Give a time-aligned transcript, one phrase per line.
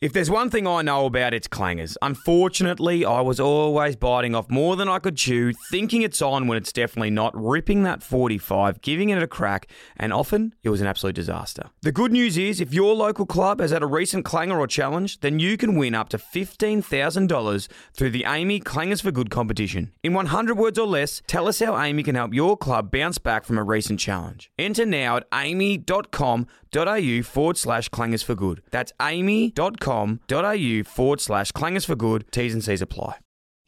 [0.00, 1.96] If there's one thing I know about, it's clangers.
[2.02, 6.58] Unfortunately, I was always biting off more than I could chew, thinking it's on when
[6.58, 10.86] it's definitely not, ripping that 45, giving it a crack, and often it was an
[10.86, 11.70] absolute disaster.
[11.82, 15.20] The good news is, if your local club has had a recent clanger or challenge,
[15.20, 19.92] then you can win up to $15,000 through the AAMI Clangers for Good competition.
[20.02, 23.44] In 100 words or less, tell us how AAMI can help your club bounce back
[23.44, 24.50] from a recent challenge.
[24.58, 28.62] Enter now at aami.com.au forward slash clangers for good.
[28.70, 28.92] That's
[29.80, 32.30] aami.com.au forward slash clangers for good.
[32.32, 33.18] T's and C's apply.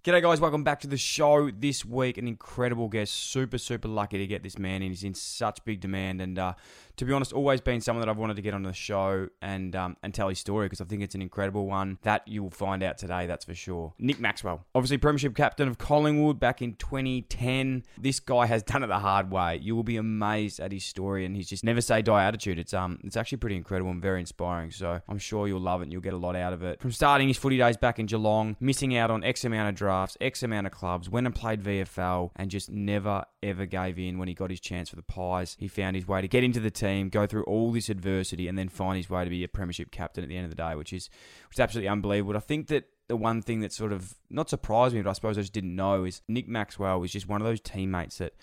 [0.04, 0.38] G'day, guys.
[0.38, 2.18] Welcome back to the show this week.
[2.18, 3.14] An incredible guest.
[3.14, 4.90] Super, super lucky to get this man in.
[4.90, 6.20] He's in such big demand.
[6.20, 6.54] And uh,
[6.96, 9.74] to be honest, always been someone that I've wanted to get on the show and
[9.74, 12.50] um, and tell his story because I think it's an incredible one that you will
[12.50, 13.94] find out today, that's for sure.
[13.98, 17.84] Nick Maxwell, obviously Premiership captain of Collingwood back in 2010.
[17.98, 19.58] This guy has done it the hard way.
[19.62, 22.58] You will be amazed at his story and he's just never say die attitude.
[22.58, 24.70] It's um it's actually pretty incredible and very inspiring.
[24.70, 26.80] So I'm sure you'll love it and you'll get a lot out of it.
[26.80, 30.16] From starting his footy days back in Geelong, missing out on X amount of drafts,
[30.20, 34.28] X amount of clubs, went and played VFL and just never ever gave in when
[34.28, 35.56] he got his chance for the Pies.
[35.58, 38.58] He found his way to get into the team, go through all this adversity, and
[38.58, 40.74] then find his way to be a premiership captain at the end of the day,
[40.74, 41.10] which is
[41.48, 42.36] which is absolutely unbelievable.
[42.36, 45.36] I think that the one thing that sort of not surprised me, but I suppose
[45.36, 48.34] I just didn't know is Nick Maxwell was just one of those teammates that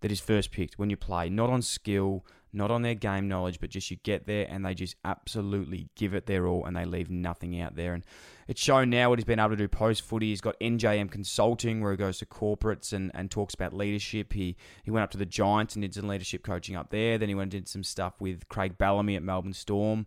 [0.00, 3.60] that is first picked when you play, not on skill, not on their game knowledge,
[3.60, 6.84] but just you get there and they just absolutely give it their all and they
[6.84, 7.94] leave nothing out there.
[7.94, 8.04] And
[8.46, 10.28] it's shown now what he's been able to do post footy.
[10.28, 14.32] He's got NJM Consulting where he goes to corporates and, and talks about leadership.
[14.32, 17.18] He he went up to the Giants and did some leadership coaching up there.
[17.18, 20.06] Then he went and did some stuff with Craig Bellamy at Melbourne Storm.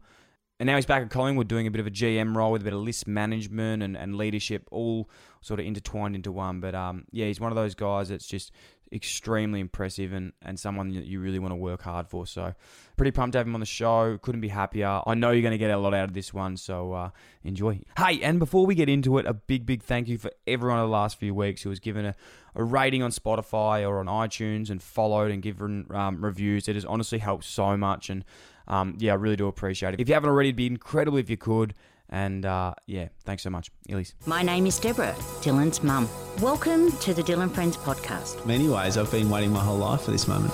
[0.57, 2.65] And now he's back at Collingwood doing a bit of a GM role with a
[2.65, 5.09] bit of list management and, and leadership all
[5.41, 6.61] sort of intertwined into one.
[6.61, 8.53] But um, yeah, he's one of those guys that's just
[8.91, 12.25] extremely impressive and, and someone that you really want to work hard for.
[12.25, 12.53] So
[12.97, 14.17] pretty pumped to have him on the show.
[14.21, 15.01] Couldn't be happier.
[15.05, 17.09] I know you're going to get a lot out of this one, so uh,
[17.43, 17.81] enjoy.
[17.97, 20.85] Hey, and before we get into it, a big, big thank you for everyone in
[20.85, 22.15] the last few weeks who has given a,
[22.55, 26.67] a rating on Spotify or on iTunes and followed and given um, reviews.
[26.67, 28.09] It has honestly helped so much.
[28.09, 28.23] And
[28.67, 29.99] um, yeah, I really do appreciate it.
[29.99, 31.73] If you haven't already, it'd be incredible if you could.
[32.09, 33.71] And uh, yeah, thanks so much.
[33.89, 34.13] Elise.
[34.25, 36.07] My name is Deborah, Dylan's mum.
[36.41, 38.41] Welcome to the Dylan Friends podcast.
[38.41, 40.53] In many ways, I've been waiting my whole life for this moment.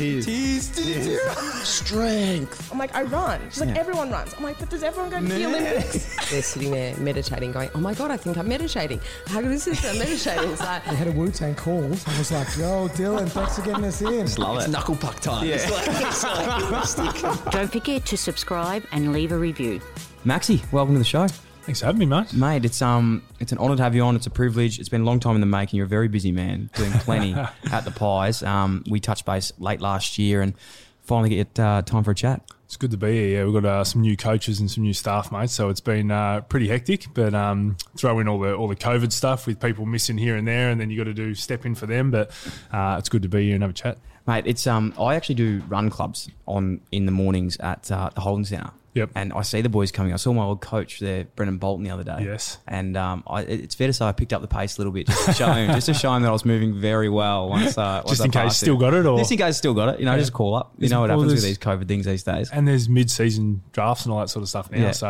[0.00, 0.24] Tears.
[0.24, 1.20] Tease, tease,
[1.62, 2.72] Strength.
[2.72, 3.38] I'm like, I run.
[3.50, 4.32] She's like, everyone runs.
[4.32, 6.30] I'm like, but does everyone go to the Olympics?
[6.30, 8.98] They're sitting there meditating, going, oh my God, I think I'm meditating.
[9.26, 9.84] How good is this?
[9.84, 10.52] I'm meditating.
[10.52, 11.84] It's like, I had a Wu Tang call.
[11.84, 14.26] I was like, yo, Dylan, thanks for getting us in.
[14.42, 14.60] Love it.
[14.60, 15.46] It's knuckle puck time.
[15.46, 15.56] Yeah.
[15.56, 19.82] It's like, it's like Don't forget to subscribe and leave a review.
[20.24, 21.26] Maxi, welcome to the show.
[21.70, 22.34] Thanks for having me, mate.
[22.34, 24.16] Mate, it's um, it's an honour to have you on.
[24.16, 24.80] It's a privilege.
[24.80, 25.76] It's been a long time in the making.
[25.76, 27.32] You're a very busy man, doing plenty
[27.70, 28.42] at the Pies.
[28.42, 30.54] Um, we touched base late last year, and
[31.02, 32.42] finally get uh, time for a chat.
[32.64, 33.38] It's good to be here.
[33.38, 35.48] Yeah, we've got uh, some new coaches and some new staff, mate.
[35.50, 37.06] So it's been uh, pretty hectic.
[37.14, 40.48] But um, throw in all the all the COVID stuff with people missing here and
[40.48, 42.10] there, and then you got to do step in for them.
[42.10, 42.32] But
[42.72, 43.96] uh, it's good to be here and have a chat.
[44.26, 48.22] Mate, it's um, I actually do run clubs on in the mornings at uh, the
[48.22, 48.72] Holden Centre.
[48.94, 49.10] Yep.
[49.14, 50.12] And I see the boys coming.
[50.12, 52.24] I saw my old coach there, Brendon Bolton, the other day.
[52.24, 52.58] Yes.
[52.66, 55.06] And um, I, it's fair to say I picked up the pace a little bit
[55.06, 57.48] just to show him, just to show him that I was moving very well.
[57.48, 58.80] Once, uh, once Just I in case, passed still him.
[58.80, 60.00] got it, or just in case, still got it.
[60.00, 60.18] You know, Yeah.
[60.18, 60.72] just call up.
[60.78, 62.50] You know what well, happens with these COVID things these days.
[62.50, 64.78] and there's mid-season drafts and all that sort of stuff now.
[64.78, 64.90] Yeah.
[64.90, 65.08] So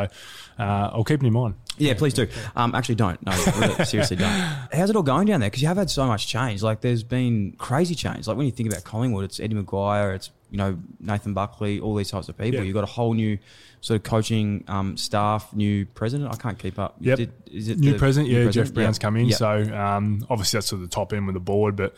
[0.58, 1.54] uh, I'll keep it in mind.
[1.80, 2.28] Yeah, please do.
[2.54, 3.24] Um, actually, don't.
[3.24, 4.28] No, really, seriously, don't.
[4.72, 5.48] How's it all going down there?
[5.50, 6.62] Because you have had so much change.
[6.62, 8.26] Like, there's been crazy change.
[8.28, 11.94] Like when you think about Collingwood, it's Eddie McGuire, it's you know Nathan Buckley, all
[11.94, 12.60] these types of people.
[12.60, 12.62] Yeah.
[12.66, 13.38] You've got a whole new
[13.80, 16.32] sort of coaching um, staff, new president.
[16.32, 16.96] I can't keep up.
[17.00, 17.16] Yep.
[17.18, 18.68] Did- is it New president, yeah, president?
[18.68, 19.00] Jeff Browne's Yep.
[19.02, 19.26] come in.
[19.26, 19.38] Yep.
[19.38, 21.96] So um, obviously that's sort of the top end with the board, but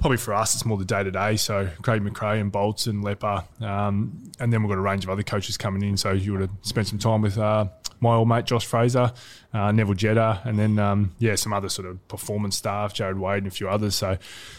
[0.00, 1.36] probably for us it's more the day to day.
[1.36, 5.10] So Craig McRae and Bolts and Lepper, um, and then we've got a range of
[5.10, 5.96] other coaches coming in.
[5.96, 7.66] So you would have spent some time with uh,
[8.00, 9.12] my old mate Josh Fraser,
[9.52, 13.38] uh, Neville Jetta, and then um, yeah, some other sort of performance staff, Jared Wade
[13.38, 13.96] and a few others.
[13.96, 14.16] So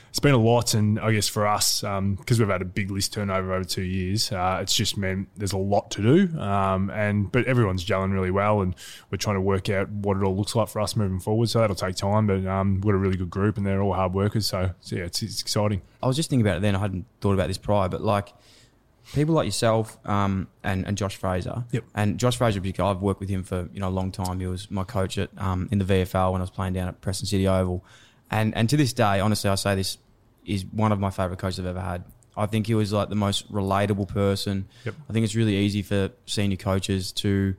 [0.09, 3.13] it's been a lot, and I guess for us because we've had a big list
[3.13, 6.39] turnover over two years, uh, it's just meant there's a lot to do.
[6.39, 8.75] Um, and but everyone's gelling really well, and
[9.09, 11.49] we're trying to work out what it all looks like for us moving forward.
[11.49, 13.93] So that'll take time, but um, we've got a really good group, and they're all
[13.93, 14.45] hard workers.
[14.47, 15.81] So, so yeah, it's, it's exciting.
[16.03, 16.75] I was just thinking about it then.
[16.75, 18.33] I hadn't thought about this prior, but like
[19.13, 21.65] people like yourself um, and, and Josh Fraser.
[21.71, 21.83] Yep.
[21.95, 24.39] And Josh Fraser, I've worked with him for you know a long time.
[24.39, 27.01] He was my coach at um, in the VFL when I was playing down at
[27.01, 27.83] Preston City Oval.
[28.29, 29.97] and and to this day, honestly, I say this
[30.45, 32.03] is one of my favourite coaches I've ever had.
[32.35, 34.67] I think he was like the most relatable person.
[34.85, 34.95] Yep.
[35.09, 37.55] I think it's really easy for senior coaches to,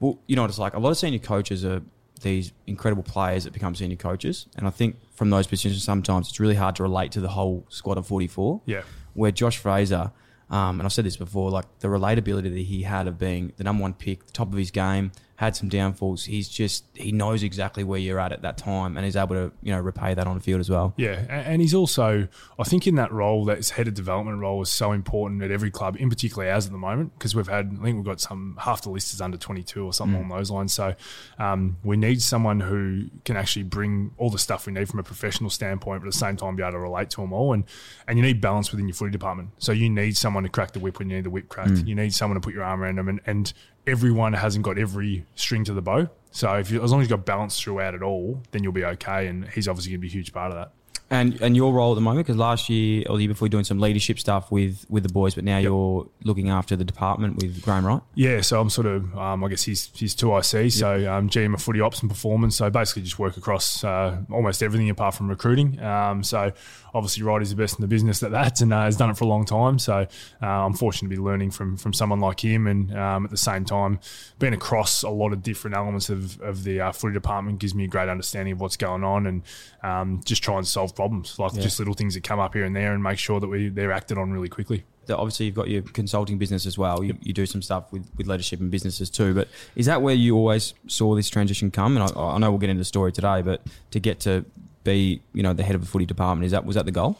[0.00, 0.74] well, you know what it's like.
[0.74, 1.82] A lot of senior coaches are
[2.22, 6.38] these incredible players that become senior coaches, and I think from those positions sometimes it's
[6.38, 8.60] really hard to relate to the whole squad of forty four.
[8.64, 8.82] Yeah.
[9.14, 10.12] Where Josh Fraser,
[10.52, 13.64] um, and I've said this before, like the relatability that he had of being the
[13.64, 16.24] number one pick, the top of his game, had some downfalls.
[16.24, 19.52] He's just he knows exactly where you're at at that time, and he's able to
[19.62, 20.94] you know repay that on the field as well.
[20.96, 24.62] Yeah, and he's also, I think, in that role, that his head of development role
[24.62, 27.76] is so important at every club, in particular ours at the moment, because we've had,
[27.80, 30.50] I think we've got some half the list is under 22 or something along those
[30.50, 30.72] lines.
[30.72, 30.94] So
[31.38, 35.02] um, we need someone who can actually bring all the stuff we need from a
[35.02, 37.52] professional standpoint, but at the same time be able to relate to them all.
[37.52, 37.64] And
[38.06, 39.50] and you need balance within your footy department.
[39.58, 41.70] So you need someone to crack the whip when you need the whip cracked.
[41.86, 43.52] You need someone to put your arm around them, and, and
[43.86, 46.08] everyone hasn't got every string to the bow.
[46.30, 48.84] So if you, as long as you've got balance throughout it all, then you'll be
[48.84, 49.26] okay.
[49.26, 50.72] And he's obviously going to be a huge part of that.
[51.12, 53.50] And and your role at the moment, because last year or the year before, you're
[53.50, 57.36] doing some leadership stuff with with the boys, but now you're looking after the department
[57.36, 58.00] with Graham Wright.
[58.14, 61.52] Yeah, so I'm sort of, um, I guess he's he's two IC, so um, GM
[61.52, 62.56] of footy ops and performance.
[62.56, 65.78] So basically, just work across uh, almost everything apart from recruiting.
[65.82, 66.50] Um, so
[66.94, 69.18] obviously, Wright is the best in the business at that, and uh, has done it
[69.18, 69.78] for a long time.
[69.78, 70.06] So
[70.42, 73.36] uh, I'm fortunate to be learning from from someone like him, and um, at the
[73.36, 74.00] same time,
[74.38, 77.84] being across a lot of different elements of of the uh, footy department gives me
[77.84, 79.42] a great understanding of what's going on, and
[79.82, 82.74] um, just try and solve problems like just little things that come up here and
[82.74, 84.84] there, and make sure that we they're acted on really quickly.
[85.10, 87.02] obviously you've got your consulting business as well.
[87.02, 89.34] You, you do some stuff with, with leadership and businesses too.
[89.34, 91.96] But is that where you always saw this transition come?
[91.96, 94.44] And I, I know we'll get into the story today, but to get to
[94.84, 97.18] be you know the head of a footy department is that was that the goal?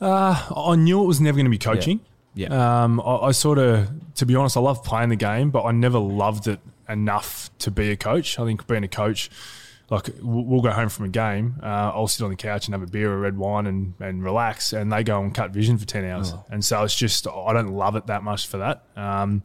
[0.00, 2.00] Uh, I knew it was never going to be coaching.
[2.34, 2.84] Yeah.
[2.84, 5.72] Um, I, I sort of, to be honest, I love playing the game, but I
[5.72, 8.38] never loved it enough to be a coach.
[8.38, 9.30] I think being a coach,
[9.90, 12.82] like we'll go home from a game, uh, I'll sit on the couch and have
[12.82, 15.84] a beer or red wine and, and relax, and they go and cut vision for
[15.84, 18.84] ten hours, and so it's just I don't love it that much for that.
[18.96, 19.42] Um,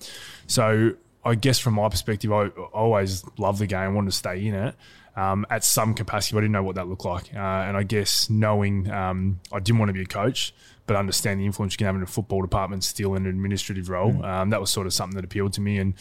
[0.48, 0.92] so
[1.26, 4.54] I guess from my perspective, I, I always loved the game, wanted to stay in
[4.54, 4.76] it.
[5.18, 7.84] Um, at some capacity, but I didn't know what that looked like, uh, and I
[7.84, 10.54] guess knowing um, I didn't want to be a coach,
[10.88, 13.88] but understand the influence you can have in a football department, still in an administrative
[13.88, 14.26] role.
[14.26, 15.94] Um, that was sort of something that appealed to me, and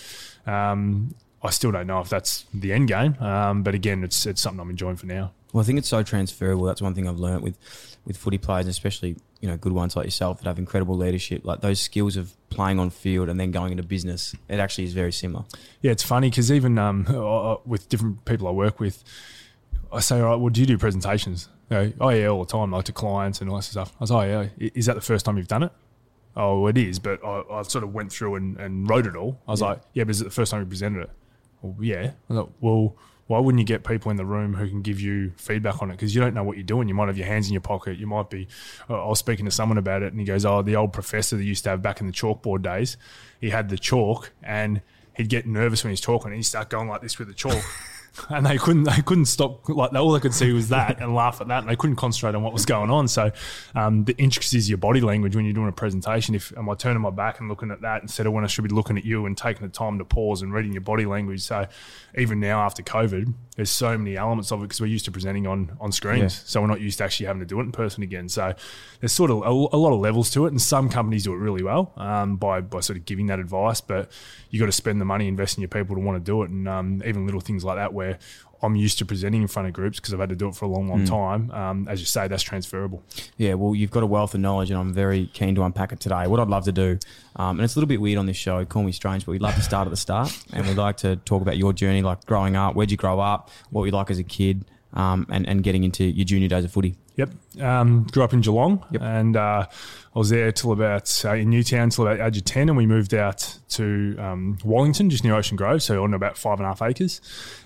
[0.49, 1.14] um,
[1.44, 3.17] I still don't know if that's the end game.
[3.20, 5.32] Um, but again, it's it's something I'm enjoying for now.
[5.52, 6.64] Well, I think it's so transferable.
[6.64, 7.58] That's one thing I've learnt with
[8.05, 11.44] with footy players, especially you know good ones like yourself that have incredible leadership.
[11.44, 14.94] Like those skills of playing on field and then going into business, it actually is
[14.94, 15.44] very similar.
[15.82, 19.05] Yeah, it's funny because even um, with different people I work with,
[19.93, 21.49] I say, all right, well, do you do presentations?
[21.69, 23.93] They go, oh, yeah, all the time, like to clients and all that stuff.
[23.99, 25.73] I was like, oh, yeah, is that the first time you've done it?
[26.37, 29.41] Oh, it is, but I, I sort of went through and, and wrote it all.
[29.46, 31.11] I was like, yeah, but is it the first time you presented it?
[31.65, 32.11] Well, yeah.
[32.29, 32.95] Thought, well,
[33.27, 35.95] why wouldn't you get people in the room who can give you feedback on it?
[35.95, 36.89] Because you don't know what you're doing.
[36.89, 37.97] You might have your hands in your pocket.
[37.97, 38.49] You might be.
[38.91, 41.37] uh, I was speaking to someone about it, and he goes, "Oh, the old professor
[41.37, 42.99] that used to have back in the chalkboard days,
[43.41, 44.83] he had the chalk, and
[45.17, 47.65] he'd get nervous when he's talking, and he'd start going like this with the chalk."
[48.31, 49.69] And they couldn't, they couldn't stop.
[49.69, 52.35] Like all they could see was that and laugh at that, and they couldn't concentrate
[52.35, 53.09] on what was going on.
[53.09, 53.33] So,
[53.75, 56.35] um, the intricacies of your body language when you're doing a presentation.
[56.35, 58.63] If am I turning my back and looking at that instead of when I should
[58.65, 61.43] be looking at you and taking the time to pause and reading your body language.
[61.43, 61.67] So,
[62.17, 65.47] even now after COVID, there's so many elements of it because we're used to presenting
[65.47, 66.43] on on screens, Yeah.
[66.45, 68.29] so we're not used to actually having to do it in person again.
[68.29, 68.55] So,
[69.01, 71.39] there's sort of a, a lot of levels to it, and some companies do it
[71.39, 73.81] really well um, by by sort of giving that advice.
[73.81, 74.11] But
[74.51, 76.51] you got to spend the money, invest in your people to want to do it,
[76.51, 78.04] and um, even little things like that where
[78.63, 80.65] I'm used to presenting in front of groups because I've had to do it for
[80.65, 81.51] a long, long time.
[81.51, 83.03] Um, as you say, that's transferable.
[83.37, 86.01] Yeah, well, you've got a wealth of knowledge, and I'm very keen to unpack it
[86.01, 86.27] today.
[86.27, 86.99] What I'd love to do,
[87.37, 89.43] um, and it's a little bit weird on this show, call me strange, but we'd
[89.43, 92.25] love to start at the start, and we'd like to talk about your journey, like
[92.25, 95.46] growing up, where'd you grow up, what were you like as a kid, um, and,
[95.48, 96.96] and getting into your junior days of footy.
[97.17, 97.31] Yep.
[97.60, 99.01] Um, grew up in Geelong, Yep.
[99.03, 102.69] and uh, I was there till about uh, in Newtown till about age of ten,
[102.69, 106.58] and we moved out to um, Wallington, just near Ocean Grove, so on about five
[106.58, 107.20] and a half acres.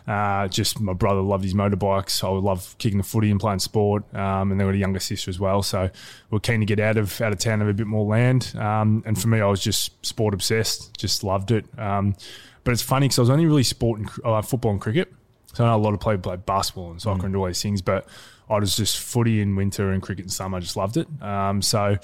[0.07, 2.23] Uh, just my brother loved his motorbikes.
[2.23, 5.01] I would love kicking the footy and playing sport, um, and then got a younger
[5.01, 5.63] sister as well.
[5.63, 5.89] So
[6.31, 8.53] we are keen to get out of out of town, have a bit more land.
[8.59, 11.65] Um, and for me, I was just sport obsessed, just loved it.
[11.79, 12.17] Um,
[12.65, 15.11] but it's funny because I was only really sport and, uh, football and cricket.
[15.59, 17.83] So I know a lot of people play basketball and soccer and all these things,
[17.83, 18.07] but
[18.49, 20.59] I was just footy in winter and cricket in summer.
[20.59, 21.09] I just loved it.
[21.21, 21.97] Um, so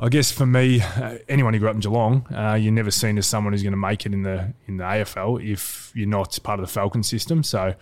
[0.00, 3.18] I guess for me, uh, anyone who grew up in Geelong, uh, you're never seen
[3.18, 6.38] as someone who's going to make it in the in the AFL if you're not
[6.44, 7.42] part of the Falcon system.
[7.42, 7.74] So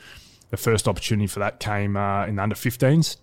[0.48, 3.16] the first opportunity for that came uh, in the under 15s.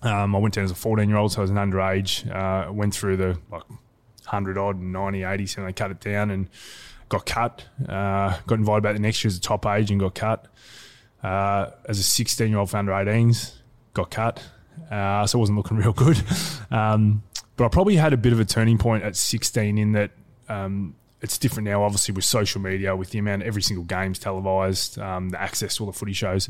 [0.00, 2.34] Um, I went down as a 14 year old, so I was an underage.
[2.34, 6.30] Uh, went through the like 100 odd and 90, 80, so they cut it down
[6.30, 6.48] and
[7.10, 7.66] got cut.
[7.86, 10.46] Uh, got invited back the next year as a top age and got cut.
[11.22, 13.52] Uh, as a 16 year old for under 18s,
[13.94, 14.42] got cut.
[14.90, 16.22] uh, so it wasn't looking real good.
[16.70, 17.22] Um,
[17.56, 20.12] but I probably had a bit of a turning point at 16 in that
[20.48, 24.98] um, it's different now, obviously, with social media, with the amount every single game's televised,
[24.98, 26.48] um, the access to all the footy shows.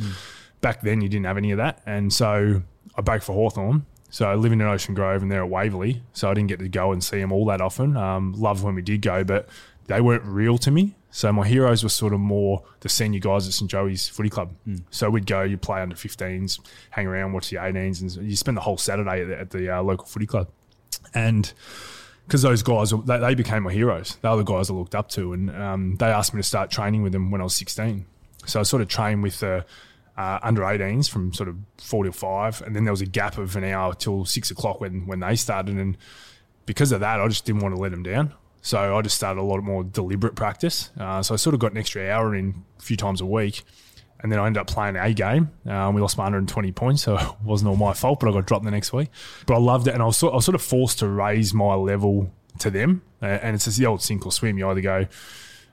[0.60, 1.82] Back then, you didn't have any of that.
[1.86, 2.62] And so
[2.96, 3.86] I baked for Hawthorn.
[4.10, 6.02] So I live in Ocean Grove and they're at Waverley.
[6.12, 7.96] So I didn't get to go and see them all that often.
[7.96, 9.48] Um, loved when we did go, but
[9.86, 10.94] they weren't real to me.
[11.10, 14.54] So my heroes were sort of more the senior guys at St Joey's Footy Club.
[14.90, 18.56] So we'd go, you play under 15s, hang around, watch the 18s, and you spend
[18.56, 20.48] the whole Saturday at the, at the uh, local footy club.
[21.12, 21.52] And
[22.26, 24.16] because those guys, they, they became my heroes.
[24.22, 26.70] They were the guys I looked up to, and um, they asked me to start
[26.70, 28.06] training with them when I was 16.
[28.46, 29.64] So I sort of trained with the
[30.16, 33.36] uh, under 18s from sort of four to five, and then there was a gap
[33.36, 35.96] of an hour till six o'clock when when they started, and
[36.66, 38.32] because of that, I just didn't want to let them down.
[38.62, 40.90] So I just started a lot more deliberate practice.
[40.98, 43.62] Uh, so I sort of got an extra hour in a few times a week.
[44.22, 45.50] And then I ended up playing a game.
[45.64, 48.46] Um, we lost by 120 points, so it wasn't all my fault, but I got
[48.46, 49.08] dropped the next week.
[49.46, 51.54] But I loved it, and I was sort, I was sort of forced to raise
[51.54, 53.02] my level to them.
[53.22, 54.58] Uh, and it's just the old sink or swim.
[54.58, 55.06] You either go,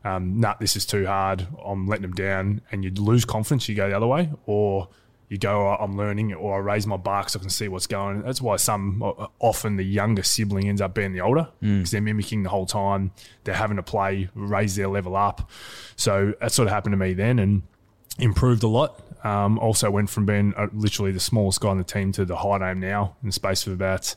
[0.05, 3.75] um, nah, this is too hard, I'm letting them down, and you lose confidence, you
[3.75, 4.87] go the other way, or
[5.29, 7.87] you go, "Oh, I'm learning, or I raise my bar so I can see what's
[7.87, 8.17] going.
[8.17, 8.23] On.
[8.23, 12.01] That's why some, uh, often the younger sibling ends up being the older, because they're
[12.01, 13.11] mimicking the whole time.
[13.43, 15.49] They're having to play, raise their level up.
[15.95, 17.63] So that sort of happened to me then, and
[18.19, 19.01] improved a lot.
[19.23, 22.37] Um, also went from being uh, literally the smallest guy on the team to the
[22.37, 24.13] high name now in the space of about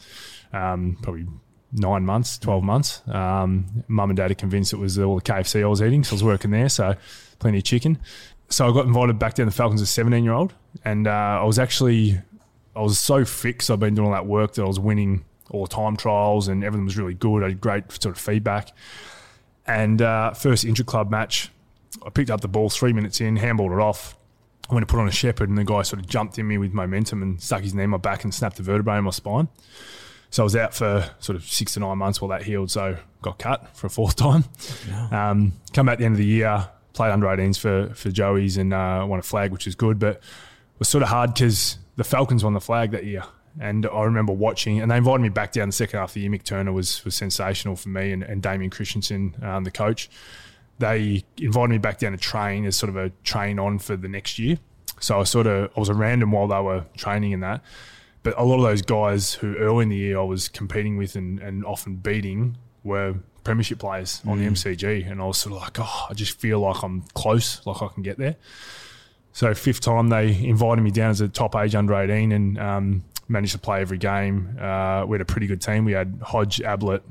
[0.52, 1.26] um, probably
[1.73, 3.02] nine months, 12 months.
[3.09, 6.12] Um, Mum and dad are convinced it was all the KFC I was eating, so
[6.12, 6.95] I was working there, so
[7.38, 7.99] plenty of chicken.
[8.49, 11.11] So I got invited back down to Falcons as a 17 year old, and uh,
[11.11, 12.21] I was actually,
[12.75, 13.71] I was so fixed.
[13.71, 16.65] I've been doing all that work that I was winning all the time trials, and
[16.65, 17.43] everything was really good.
[17.43, 18.73] I had great sort of feedback.
[19.67, 21.50] And uh, first intra club match,
[22.05, 24.17] I picked up the ball three minutes in, handballed it off.
[24.71, 26.59] I went to put on a shepherd, and the guy sort of jumped in me
[26.59, 29.11] with momentum and stuck his knee in my back and snapped the vertebrae in my
[29.11, 29.49] spine.
[30.31, 32.71] So I was out for sort of six to nine months while that healed.
[32.71, 34.45] So got cut for a fourth time.
[35.11, 38.57] Um, come back at the end of the year, played under 18s for for Joey's
[38.57, 39.99] and uh, won a flag, which is good.
[39.99, 40.23] But
[40.81, 43.23] was sort of hard because the Falcons won the flag that year.
[43.61, 46.21] And I remember watching, and they invited me back down the second half of the
[46.21, 46.31] year.
[46.31, 50.09] Mick Turner was was sensational for me, and, and Damien Christensen, um, the coach.
[50.79, 54.09] They invited me back down to train as sort of a train on for the
[54.09, 54.59] next year.
[55.01, 57.63] So I sort of I was a random while they were training in that.
[58.23, 61.17] But a lot of those guys who early in the year I was competing with
[61.17, 65.11] and, and often beating were premiership players on the MCG.
[65.11, 67.89] And I was sort of like, oh, I just feel like I'm close, like I
[67.89, 68.37] can get there.
[69.33, 73.05] So fifth time they invited me down as a top age under 18 and um,
[73.29, 74.57] managed to play every game.
[74.61, 75.85] Uh, we had a pretty good team.
[75.85, 77.03] We had Hodge, Ablett,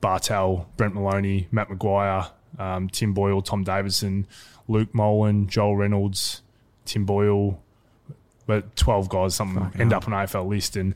[0.00, 4.26] Bartel, Brent Moloney, Matt McGuire, um, Tim Boyle, Tom Davidson,
[4.68, 6.42] Luke Molan, Joel Reynolds,
[6.84, 7.60] Tim Boyle,
[8.46, 10.76] but 12 guys, something end up on AFL list.
[10.76, 10.94] And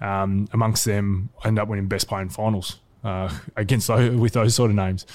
[0.00, 4.32] um, amongst them, I end up winning best player in finals uh, against those, with
[4.32, 5.06] those sort of names.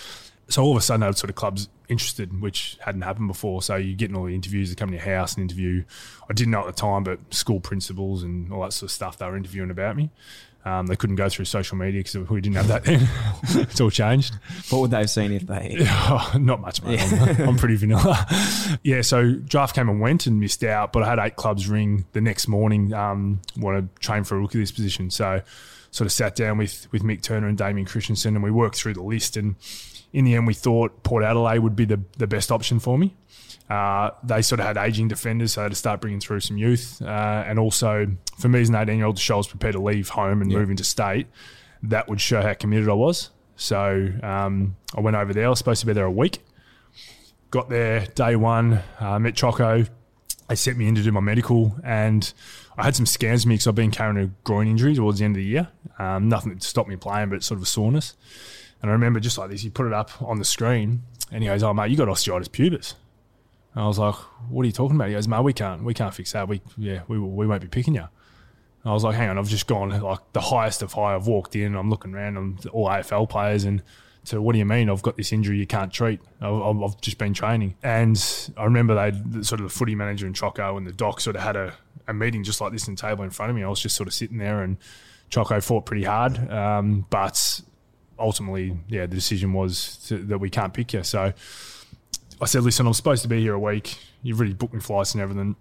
[0.48, 3.62] So all of a sudden, those sort of clubs interested, which hadn't happened before.
[3.62, 5.84] So you're getting all the interviews, they come to your house and interview.
[6.30, 9.18] I didn't know at the time, but school principals and all that sort of stuff,
[9.18, 10.10] they were interviewing about me.
[10.64, 13.08] Um, they couldn't go through social media because we didn't have that then.
[13.62, 14.36] it's all changed.
[14.70, 15.78] What would they have seen if they?
[16.14, 17.02] Oh, not much, mate.
[17.02, 18.26] I'm, I'm pretty vanilla.
[18.84, 22.06] yeah, so draft came and went and missed out, but I had eight clubs ring
[22.12, 22.94] the next morning.
[22.94, 25.42] Um, want to train for a rookie this position, so
[25.92, 28.94] sort of sat down with with Mick Turner and Damien Christensen, and we worked through
[28.94, 29.38] the list.
[29.38, 29.56] And
[30.14, 33.16] in the end, we thought Port Adelaide would be the the best option for me.
[33.70, 36.58] Uh, they sort of had aging defenders, so I had to start bringing through some
[36.58, 37.02] youth.
[37.02, 39.76] Uh, and also, for me as an 18 year old to show I was prepared
[39.76, 41.28] to leave home and move into state,
[41.84, 43.30] that would show how committed I was.
[43.56, 45.46] So um, I went over there.
[45.46, 46.40] I was supposed to be there a week.
[47.50, 49.86] Got there day one, uh, met Choco.
[50.50, 52.34] They sent me in to do my medical, and
[52.78, 55.36] I had some scans me because I've been carrying a groin injury towards the end
[55.36, 55.70] of the year.
[55.98, 58.16] Um, nothing to stop me playing, but sort of a soreness.
[58.82, 61.50] And I remember just like this, he put it up on the screen, and he
[61.50, 62.96] goes, "Oh mate, you got osteitis pubis."
[63.74, 64.16] And I was like,
[64.50, 66.48] "What are you talking about?" He goes, "Mate, we can't, we can't fix that.
[66.48, 68.02] We, yeah, we, we won't be picking you."
[68.84, 71.16] And I was like, "Hang on, I've just gone like the highest of high.
[71.16, 73.84] I've walked in, I'm looking around, I'm all AFL players, and
[74.24, 74.90] so what do you mean?
[74.90, 76.20] I've got this injury you can't treat.
[76.42, 80.36] I've, I've just been training." And I remember they sort of the footy manager and
[80.36, 81.76] Choco and the doc sort of had a,
[82.08, 83.64] a meeting just like this in the table in front of me.
[83.64, 84.78] I was just sort of sitting there, and
[85.30, 87.62] Choco fought pretty hard, um, but
[88.22, 91.04] ultimately, yeah, the decision was to, that we can't pick you.
[91.04, 91.34] So
[92.40, 93.98] I said, listen, I'm supposed to be here a week.
[94.24, 95.56] You've already booked me flights and everything.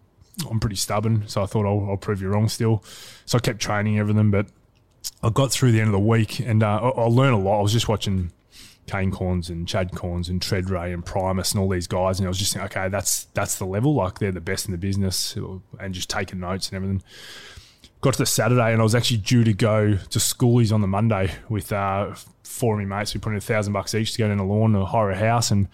[0.50, 2.82] I'm pretty stubborn, so I thought I'll, I'll prove you wrong still.
[3.26, 4.46] So I kept training everything, but
[5.22, 7.58] I got through the end of the week and uh, I, I learned a lot.
[7.58, 8.32] I was just watching
[8.86, 12.28] Kane Cornes and Chad Cornes and Tredrea and Primus and all these guys, and I
[12.28, 13.94] was just thinking, okay, that's that's the level.
[13.94, 15.36] Like they're the best in the business,
[15.78, 17.02] and just taking notes and everything.
[18.00, 20.86] Got to the Saturday and I was actually due to go to schoolies on the
[20.86, 22.14] Monday with uh,
[22.44, 23.12] four of my mates.
[23.12, 25.16] We put in a thousand bucks each to go down the Lorne to hire a
[25.16, 25.50] house.
[25.50, 25.68] And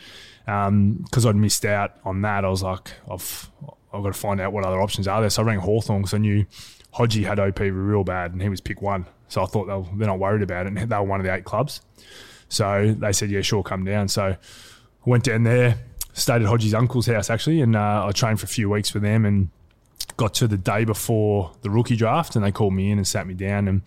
[1.04, 3.50] because I'd missed out on that, I was like, I've,
[3.92, 5.30] I've got to find out what other options are there.
[5.30, 6.47] So I rang Hawthorn because I knew
[6.95, 9.06] Hodgie had OP real bad and he was pick one.
[9.28, 10.73] So I thought they they're not worried about it.
[10.73, 11.80] And they were one of the eight clubs.
[12.49, 14.09] So they said, yeah, sure, come down.
[14.09, 14.38] So I
[15.04, 15.78] went down there,
[16.12, 19.04] stayed at Hodgie's uncle's house actually, and uh, I trained for a few weeks with
[19.04, 19.49] them and
[20.16, 23.26] got to the day before the rookie draft and they called me in and sat
[23.26, 23.82] me down and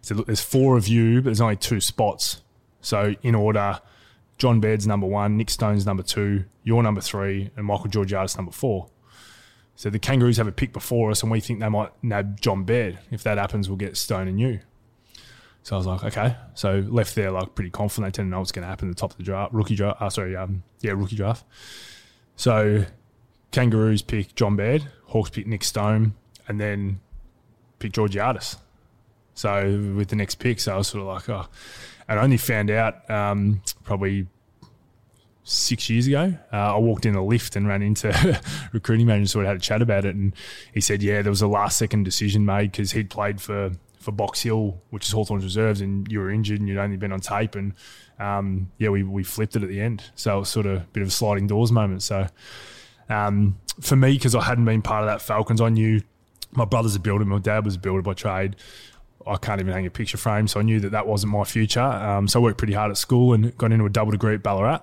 [0.00, 2.42] said, look, there's four of you, but there's only two spots.
[2.80, 3.80] So in order,
[4.38, 8.52] John Baird's number one, Nick Stone's number two, you're number three, and Michael Georgiades number
[8.52, 8.88] four.
[9.76, 12.64] So the Kangaroos have a pick before us, and we think they might nab John
[12.64, 12.98] Baird.
[13.10, 14.60] If that happens, we'll get Stone and you.
[15.62, 16.36] So I was like, okay.
[16.54, 18.12] So left there like pretty confident.
[18.12, 20.02] They didn't know what's going to happen at the top of the draft, rookie draft.
[20.02, 21.44] Uh, sorry, um, yeah, rookie draft.
[22.36, 22.84] So
[23.52, 26.14] Kangaroos pick John Baird, Hawks pick Nick Stone,
[26.48, 27.00] and then
[27.78, 28.56] pick Georgiades.
[29.34, 31.46] So with the next pick, so I was sort of like, oh,
[32.08, 34.26] and I only found out um, probably
[35.44, 36.34] six years ago.
[36.50, 38.40] Uh, I walked in a lift and ran into
[38.72, 40.34] recruiting manager, sort of had a chat about it, and
[40.72, 44.12] he said, yeah, there was a last second decision made because he'd played for for
[44.12, 47.20] Box Hill, which is Hawthorn's reserves, and you were injured and you'd only been on
[47.20, 47.74] tape, and
[48.18, 50.04] um, yeah, we we flipped it at the end.
[50.14, 52.02] So it was sort of a bit of a sliding doors moment.
[52.02, 52.26] So
[53.08, 56.00] um, for me, because I hadn't been part of that Falcons, I knew
[56.52, 58.56] my brother's a builder, my dad was a builder by trade.
[59.26, 61.80] I can't even hang a picture frame, so I knew that that wasn't my future.
[61.80, 64.42] Um, so I worked pretty hard at school and got into a double degree at
[64.42, 64.80] Ballarat.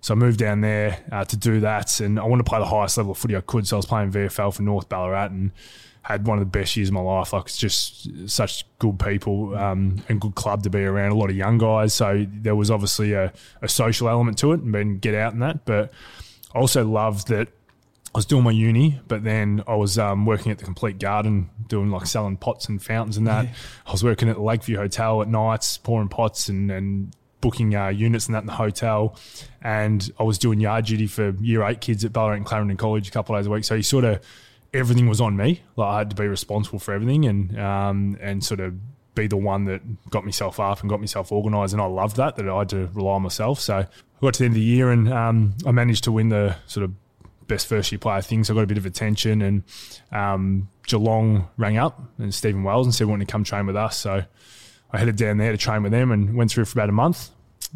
[0.00, 2.66] So I moved down there uh, to do that, and I wanted to play the
[2.66, 3.66] highest level of footy I could.
[3.66, 5.50] So I was playing VFL for North Ballarat and
[6.02, 7.32] had one of the best years of my life.
[7.32, 11.12] Like it's just such good people um, and good club to be around.
[11.12, 13.32] A lot of young guys, so there was obviously a,
[13.62, 15.64] a social element to it and being get out and that.
[15.64, 15.90] But
[16.54, 17.48] I also loved that
[18.14, 21.50] I was doing my uni, but then I was um, working at the Complete Garden,
[21.66, 23.46] doing like selling pots and fountains and that.
[23.46, 23.50] Yeah.
[23.86, 27.88] I was working at the Lakeview Hotel at nights, pouring pots and, and booking uh,
[27.88, 29.16] units and that in the hotel.
[29.62, 33.08] And I was doing yard duty for year eight kids at Ballarat and Clarendon College
[33.08, 33.64] a couple of days a week.
[33.64, 34.20] So you sort of
[34.72, 35.62] everything was on me.
[35.74, 38.74] Like I had to be responsible for everything and um, and sort of
[39.14, 41.72] be the one that got myself up and got myself organised.
[41.72, 43.60] And I loved that that I had to rely on myself.
[43.60, 43.86] So I
[44.20, 46.84] got to the end of the year and um, I managed to win the sort
[46.84, 46.92] of
[47.46, 48.50] best first year player things.
[48.50, 49.62] I got a bit of attention, and
[50.12, 53.96] um, Geelong rang up and Stephen Wells and said, "Want to come train with us?"
[53.96, 54.24] So
[54.92, 57.30] I headed down there to train with them and went through for about a month.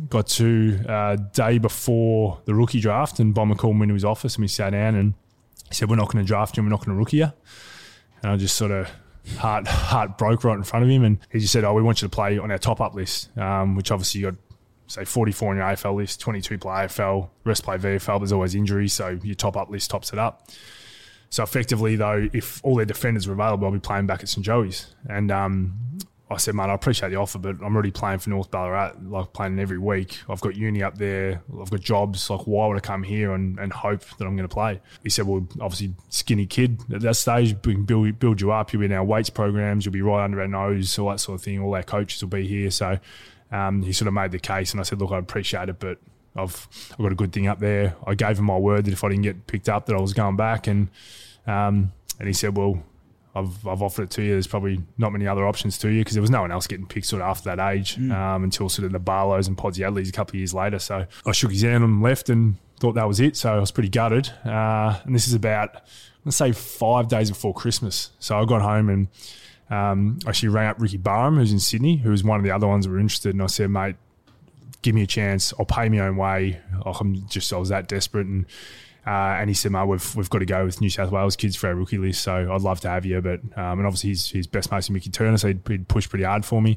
[0.09, 4.37] Got to uh, day before the rookie draft, and Bomber called me into his office
[4.37, 5.15] and we sat down and
[5.69, 7.33] he said, "We're not going to draft you, we're not going to rookie you."
[8.23, 8.91] And I just sort of
[9.37, 12.03] heart heart broke right in front of him, and he just said, "Oh, we want
[12.03, 14.39] you to play on our top up list," um, which obviously you got
[14.89, 18.21] say 44 in your AFL list, 22 play AFL, rest play VFL.
[18.21, 20.49] There's always injuries, so your top up list tops it up.
[21.31, 24.45] So effectively, though, if all their defenders were available, I'll be playing back at St
[24.45, 24.95] Joey's.
[25.09, 25.75] And um,
[26.31, 29.33] I said, mate, I appreciate the offer, but I'm already playing for North Ballarat, like
[29.33, 30.19] playing every week.
[30.29, 31.43] I've got uni up there.
[31.59, 32.29] I've got jobs.
[32.29, 34.81] Like, why would I come here and, and hope that I'm going to play?
[35.03, 38.73] He said, well, obviously, skinny kid at that stage, we can build, build you up.
[38.73, 39.87] You'll be in our weights programs.
[39.87, 41.61] You'll be right under our nose, all that sort of thing.
[41.61, 42.71] All our coaches will be here.
[42.71, 42.99] So
[43.51, 45.99] um, he sort of made the case, and I said, "Look, I appreciate it, but
[46.37, 49.03] I've I've got a good thing up there." I gave him my word that if
[49.03, 50.89] I didn't get picked up, that I was going back, and
[51.47, 52.83] um, and he said, "Well."
[53.39, 54.33] I've, I've offered it to you.
[54.33, 56.87] There's probably not many other options to you because there was no one else getting
[56.87, 58.13] picked sort of after that age mm.
[58.13, 60.79] um, until sort of the Barlows and Podsiadlys a couple of years later.
[60.79, 63.37] So I shook his hand and left and thought that was it.
[63.37, 64.31] So I was pretty gutted.
[64.45, 65.77] Uh, and this is about,
[66.25, 68.11] let's say, five days before Christmas.
[68.19, 69.09] So I got home and
[69.71, 72.51] um, I actually rang up Ricky Barham, who's in Sydney, who was one of the
[72.51, 73.97] other ones that were interested, and I said, mate,
[74.83, 75.53] give me a chance.
[75.59, 76.61] I'll pay my own way.
[76.85, 78.47] I'm just I was that desperate, and
[79.09, 81.57] uh, and he said, mate, we've we've got to go with New South Wales kids
[81.57, 83.23] for our rookie list, so I'd love to have you.
[83.23, 86.27] But um, and obviously he's his best mate's Mickey Turner, so he'd, he'd pushed pretty
[86.27, 86.77] hard for me.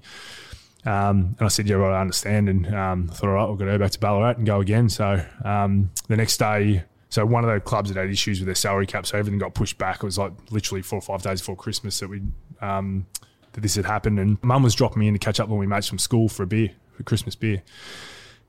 [0.85, 2.47] Um, and I said, yeah, right, I understand.
[2.47, 4.87] And um, I thought, all right, we'll go back to Ballarat and go again.
[4.87, 8.55] So um, the next day, so one of the clubs that had issues with their
[8.55, 9.97] salary cap, so everything got pushed back.
[9.97, 12.21] It was like literally four or five days before Christmas that we
[12.61, 13.07] um,
[13.51, 14.19] that this had happened.
[14.19, 16.43] And mum was dropping me in to catch up with my mates from school for
[16.43, 17.61] a beer, for Christmas beer.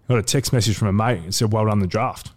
[0.08, 2.30] I got a text message from a mate and said, "Well done the draft."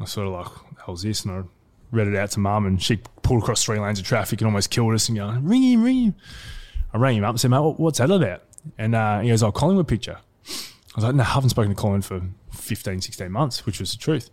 [0.00, 0.46] I sort of like,
[0.86, 1.42] "How's this?" And I
[1.90, 4.70] read it out to mum, and she pulled across three lanes of traffic and almost
[4.70, 5.08] killed us.
[5.08, 6.14] And going, "Ring him, ring him."
[6.92, 8.42] I rang him up and said, "Mate, what's that about?"
[8.78, 11.76] And uh, he goes, "Oh, Collingwood picture." I was like, "No, I haven't spoken to
[11.76, 14.30] Colin for 15, 16 months," which was the truth.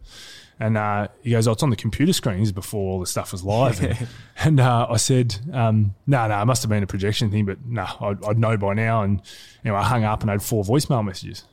[0.60, 3.43] And uh, he goes, "Oh, it's on the computer screens before all the stuff was
[3.43, 7.32] live." and, and uh, I said, um, "No, no, it must have been a projection
[7.32, 9.21] thing, but no, I'd, I'd, know by now." And
[9.65, 11.45] anyway, I hung up and I had four voicemail messages.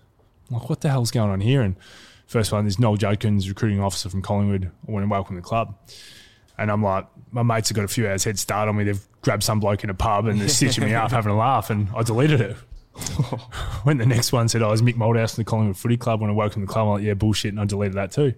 [0.50, 1.62] I'm like, what the hell's going on here?
[1.62, 1.76] And
[2.28, 4.70] first one is Noel Judkins, recruiting officer from Collingwood.
[4.86, 5.76] I want to welcome the club.
[6.56, 8.84] And I'm like, my mates have got a few hours head start on me.
[8.84, 11.70] They've grabbed some bloke in a pub and they're stitching me up, having a laugh,
[11.70, 12.56] and I deleted it.
[13.84, 16.20] when the next one, said, oh, I was Mick Malthouse in the Collingwood Footy Club.
[16.20, 18.34] When I woke from the club, I'm like, yeah, bullshit, and I deleted that too.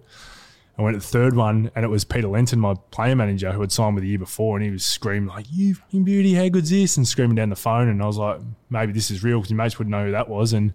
[0.77, 3.61] I went to the third one, and it was Peter Lenton, my player manager, who
[3.61, 6.47] had signed with the year before, and he was screaming like, "You fucking beauty, how
[6.47, 7.89] good's this?" and screaming down the phone.
[7.89, 10.29] And I was like, maybe this is real because your mates would know who that
[10.29, 10.53] was.
[10.53, 10.73] And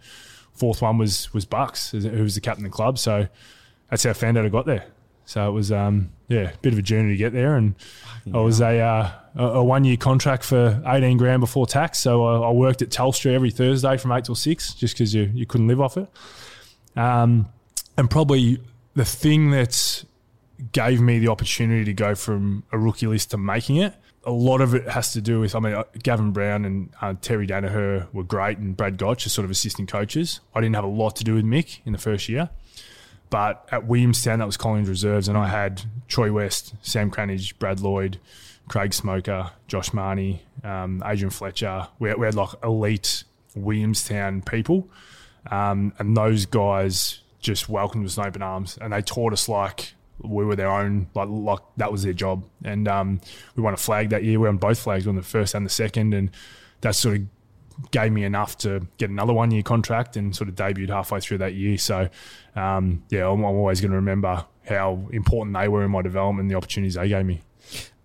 [0.56, 2.98] fourth one was was Bucks, who was the captain of the club.
[2.98, 3.28] So
[3.90, 4.86] that's how I found out I got there.
[5.28, 7.74] So it was, um, yeah, a bit of a journey to get there, and
[8.32, 11.98] I was a uh, a, a one year contract for eighteen grand before tax.
[11.98, 15.30] So I, I worked at Telstra every Thursday from eight till six, just because you
[15.34, 16.08] you couldn't live off it.
[16.94, 17.48] Um,
[17.96, 18.60] and probably
[18.94, 20.04] the thing that
[20.72, 23.94] gave me the opportunity to go from a rookie list to making it.
[24.26, 27.14] A lot of it has to do with, I mean, uh, Gavin Brown and uh,
[27.20, 30.40] Terry Danaher were great, and Brad Gotch are sort of assistant coaches.
[30.54, 32.50] I didn't have a lot to do with Mick in the first year.
[33.30, 37.80] But at Williamstown, that was Collins Reserves, and I had Troy West, Sam Cranage, Brad
[37.80, 38.18] Lloyd,
[38.68, 41.88] Craig Smoker, Josh Marnie, um, Adrian Fletcher.
[41.98, 44.88] We had, we had like elite Williamstown people,
[45.50, 49.94] um, and those guys just welcomed us with open arms, and they taught us like
[50.18, 52.44] we were their own, like like that was their job.
[52.64, 53.20] And um,
[53.54, 54.38] we won a flag that year.
[54.38, 56.30] We won both flags, we won the first and the second, and
[56.80, 57.22] that sort of
[57.90, 61.38] gave me enough to get another one year contract and sort of debuted halfway through
[61.38, 61.76] that year.
[61.76, 62.08] So,
[62.54, 66.44] um, yeah, I'm, I'm always going to remember how important they were in my development
[66.44, 67.42] and the opportunities they gave me.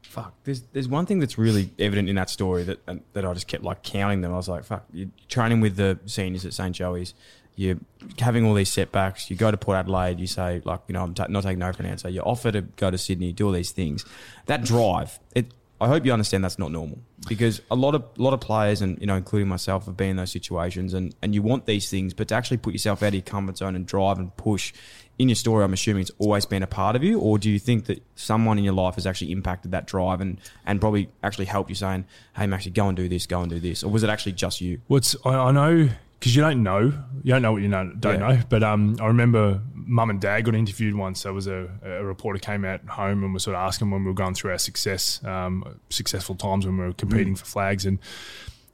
[0.01, 3.47] Fuck, there's there's one thing that's really evident in that story that that I just
[3.47, 4.33] kept like counting them.
[4.33, 7.13] I was like, fuck, you're training with the seniors at St Joey's,
[7.61, 7.77] you're
[8.17, 9.29] having all these setbacks.
[9.29, 11.71] You go to Port Adelaide, you say like, you know, I'm ta- not taking no
[11.71, 12.09] for an answer.
[12.09, 14.03] You offer to go to Sydney, do all these things.
[14.47, 15.53] That drive, it.
[15.79, 18.99] I hope you understand that's not normal because a lot of lot of players and
[18.99, 22.13] you know, including myself, have been in those situations, and and you want these things,
[22.13, 24.73] but to actually put yourself out of your comfort zone and drive and push.
[25.19, 27.59] In your story, I'm assuming it's always been a part of you, or do you
[27.59, 31.45] think that someone in your life has actually impacted that drive and, and probably actually
[31.45, 34.01] helped you saying, "Hey, Maxie, go and do this, go and do this," or was
[34.01, 34.81] it actually just you?
[34.87, 35.89] What's I, I know
[36.21, 38.35] because you don't know, you don't know what you know, don't Yeah.
[38.35, 38.41] know.
[38.47, 41.23] But um, I remember mum and dad got interviewed once.
[41.23, 44.07] There was a, a reporter came out home and was sort of asking when we
[44.11, 47.97] were going through our success, um, successful times when we were competing for flags, and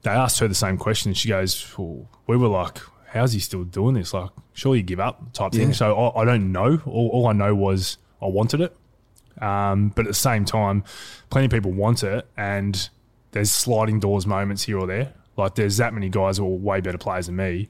[0.02, 1.10] they asked her the same question.
[1.10, 2.80] And she goes, well, "We were like,
[3.14, 4.14] how's he still doing this?
[4.14, 6.82] Like, surely you give up type thing." So I, I don't know.
[6.86, 8.76] All, all I know was I wanted it.
[9.42, 10.84] Um, but at the same time,
[11.30, 12.90] plenty of people want it, and
[13.32, 15.14] there's sliding doors moments here or there.
[15.38, 17.70] Like there's that many guys who are way better players than me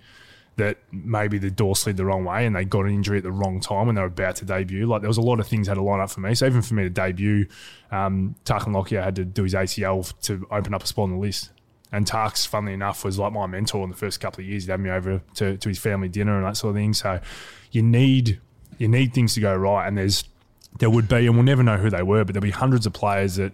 [0.58, 3.32] that maybe the door slid the wrong way and they got an injury at the
[3.32, 4.88] wrong time when they were about to debut.
[4.88, 6.34] Like there was a lot of things had to line up for me.
[6.34, 7.48] So even for me to debut,
[7.92, 11.18] um, Tarkyn Lockyer had to do his ACL to open up a spot on the
[11.18, 11.52] list.
[11.92, 14.64] And Tarks, funnily enough, was like my mentor in the first couple of years.
[14.64, 16.94] He'd have me over to, to his family dinner and that sort of thing.
[16.94, 17.22] So
[17.72, 18.42] you need
[18.80, 19.88] you need things to go right.
[19.88, 20.24] And there's
[20.80, 22.94] there would be, and we'll never know who they were, but there'll be hundreds of
[22.94, 23.54] players that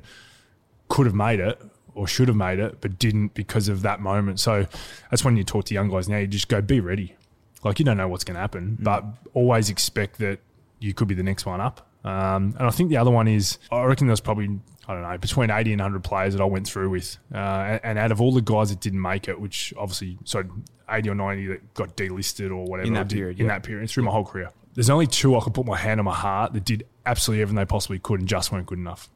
[0.88, 1.62] could have made it
[1.96, 4.40] or should have made it, but didn't because of that moment.
[4.40, 4.66] So
[5.10, 7.16] that's when you talk to young guys now, you just go, be ready.
[7.64, 9.04] Like you don't know what's going to happen, but
[9.34, 10.40] always expect that
[10.80, 11.88] you could be the next one up.
[12.04, 15.18] Um, and I think the other one is, I reckon there's probably, I don't know,
[15.18, 17.18] between 80 and 100 players that I went through with.
[17.34, 20.44] Uh, and, and out of all the guys that didn't make it, which obviously, so
[20.90, 22.88] 80 or 90 that got delisted or whatever.
[22.88, 23.54] In that did- period, In yeah.
[23.54, 24.50] that period, through my whole career.
[24.76, 27.58] There's only two I could put my hand on my heart that did absolutely everything
[27.58, 29.08] they possibly could and just weren't good enough.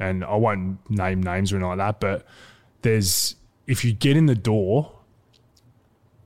[0.00, 2.26] And I won't name names or anything like that, but
[2.82, 3.36] there's
[3.66, 4.92] if you get in the door,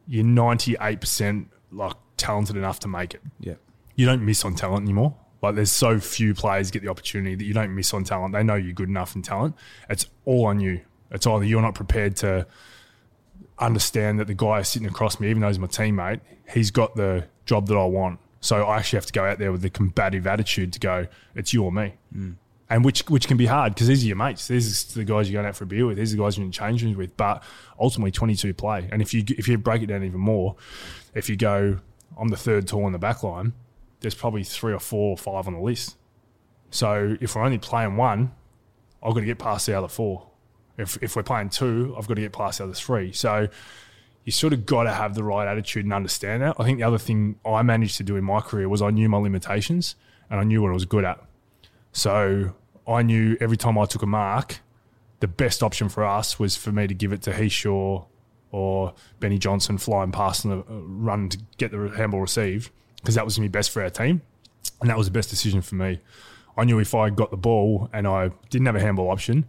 [0.06, 3.22] you're 98% like talented enough to make it.
[3.40, 3.54] Yeah.
[3.96, 5.14] You don't miss on talent anymore.
[5.42, 8.32] Like there's so few players get the opportunity that you don't miss on talent.
[8.32, 9.56] They know you're good enough in talent.
[9.90, 10.80] It's all on you.
[11.10, 12.46] It's either you're not prepared to
[13.58, 17.26] understand that the guy sitting across me, even though he's my teammate, he's got the
[17.44, 18.20] job that I want.
[18.40, 21.52] So I actually have to go out there with the combative attitude to go, it's
[21.52, 21.94] you or me.
[22.14, 22.36] Mm.
[22.70, 24.48] And which which can be hard because these are your mates.
[24.48, 25.98] These are the guys you're going out for a beer with.
[25.98, 27.16] These are the guys you're in change rooms with.
[27.16, 27.42] But
[27.78, 28.88] ultimately, 22 play.
[28.90, 30.56] And if you if you break it down even more,
[31.14, 31.78] if you go,
[32.18, 33.52] I'm the third tall in the back line,
[34.00, 35.96] there's probably three or four or five on the list.
[36.70, 38.32] So if we're only playing one,
[39.02, 40.26] I've got to get past the other four.
[40.76, 43.12] If, if we're playing two, I've got to get past the other three.
[43.12, 43.48] So
[44.24, 46.56] you sort of got to have the right attitude and understand that.
[46.58, 49.08] I think the other thing I managed to do in my career was I knew
[49.08, 49.94] my limitations
[50.30, 51.22] and I knew what I was good at.
[51.94, 52.52] So
[52.86, 54.60] I knew every time I took a mark,
[55.20, 57.64] the best option for us was for me to give it to Heath
[58.50, 63.36] or Benny Johnson flying past and run to get the handball received because that was
[63.36, 64.22] going to be best for our team.
[64.80, 66.00] And that was the best decision for me.
[66.56, 69.46] I knew if I got the ball and I didn't have a handball option,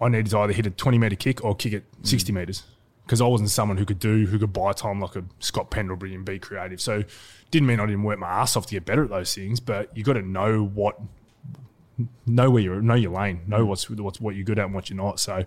[0.00, 2.06] I needed to either hit a 20 metre kick or kick it mm.
[2.06, 2.64] 60 metres
[3.04, 6.14] because I wasn't someone who could do, who could buy time like a Scott Pendlebury
[6.14, 6.80] and be creative.
[6.80, 7.04] So
[7.50, 9.94] didn't mean I didn't work my ass off to get better at those things, but
[9.96, 10.98] you got to know what
[12.26, 14.90] know where you're, know your lane, know what's what's what you're good at and what
[14.90, 15.20] you're not.
[15.20, 15.44] So,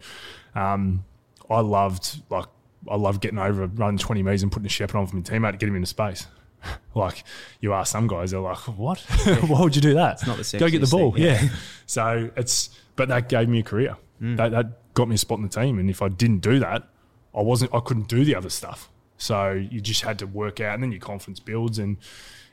[0.55, 1.05] um,
[1.49, 2.47] I loved like
[2.89, 5.51] I loved getting over running 20 meters and putting a shepherd on for my teammate
[5.53, 6.27] to get him into space.
[6.95, 7.23] like
[7.59, 8.99] you ask some guys, they're like, "What?
[9.47, 10.13] Why would you do that?
[10.13, 11.43] It's not the Go get the ball." thing, yeah.
[11.43, 11.49] yeah.
[11.85, 13.97] so it's but that gave me a career.
[14.37, 16.87] That that got me a spot in the team, and if I didn't do that,
[17.35, 17.73] I wasn't.
[17.73, 18.89] I couldn't do the other stuff.
[19.17, 21.79] So you just had to work out, and then your confidence builds.
[21.79, 21.97] And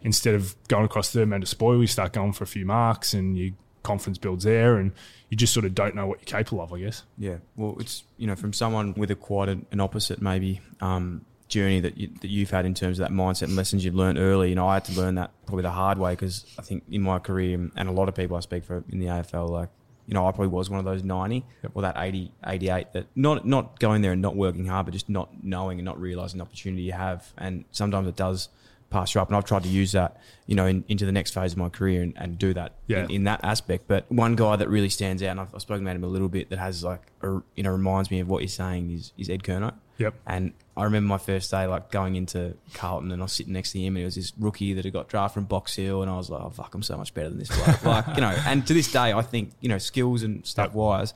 [0.02, 3.14] instead of going across third man to spoil, you start going for a few marks,
[3.14, 4.92] and your confidence builds there, and
[5.28, 6.72] you just sort of don't know what you're capable of.
[6.72, 7.04] I guess.
[7.18, 11.80] Yeah, well, it's you know from someone with a quite an, opposite maybe um, journey
[11.80, 14.50] that you, that you've had in terms of that mindset and lessons you've learned early.
[14.50, 17.02] You know, I had to learn that probably the hard way because I think in
[17.02, 19.68] my career and a lot of people I speak for in the AFL, like
[20.06, 23.46] you know, I probably was one of those 90 or that 80, 88 that not
[23.46, 26.44] not going there and not working hard, but just not knowing and not realizing the
[26.44, 27.32] opportunity you have.
[27.38, 28.48] And sometimes it does
[28.90, 29.28] pass you up.
[29.28, 31.68] And I've tried to use that, you know, in, into the next phase of my
[31.68, 33.04] career and, and do that Yeah.
[33.04, 33.84] in, in that aspect.
[33.88, 36.28] But one guy that really stands out, and I've, I've spoken about him a little
[36.28, 39.30] bit, that has like, a, you know, reminds me of what you're saying is, is
[39.30, 39.74] Ed Curnow.
[39.98, 40.14] Yep.
[40.26, 43.72] And I remember my first day, like going into Carlton, and I was sitting next
[43.72, 46.10] to him, and it was this rookie that had got drafted from Box Hill, and
[46.10, 48.34] I was like, "Oh fuck, I'm so much better than this bloke." like you know,
[48.46, 50.74] and to this day, I think you know, skills and stuff Yep.
[50.74, 51.14] wise,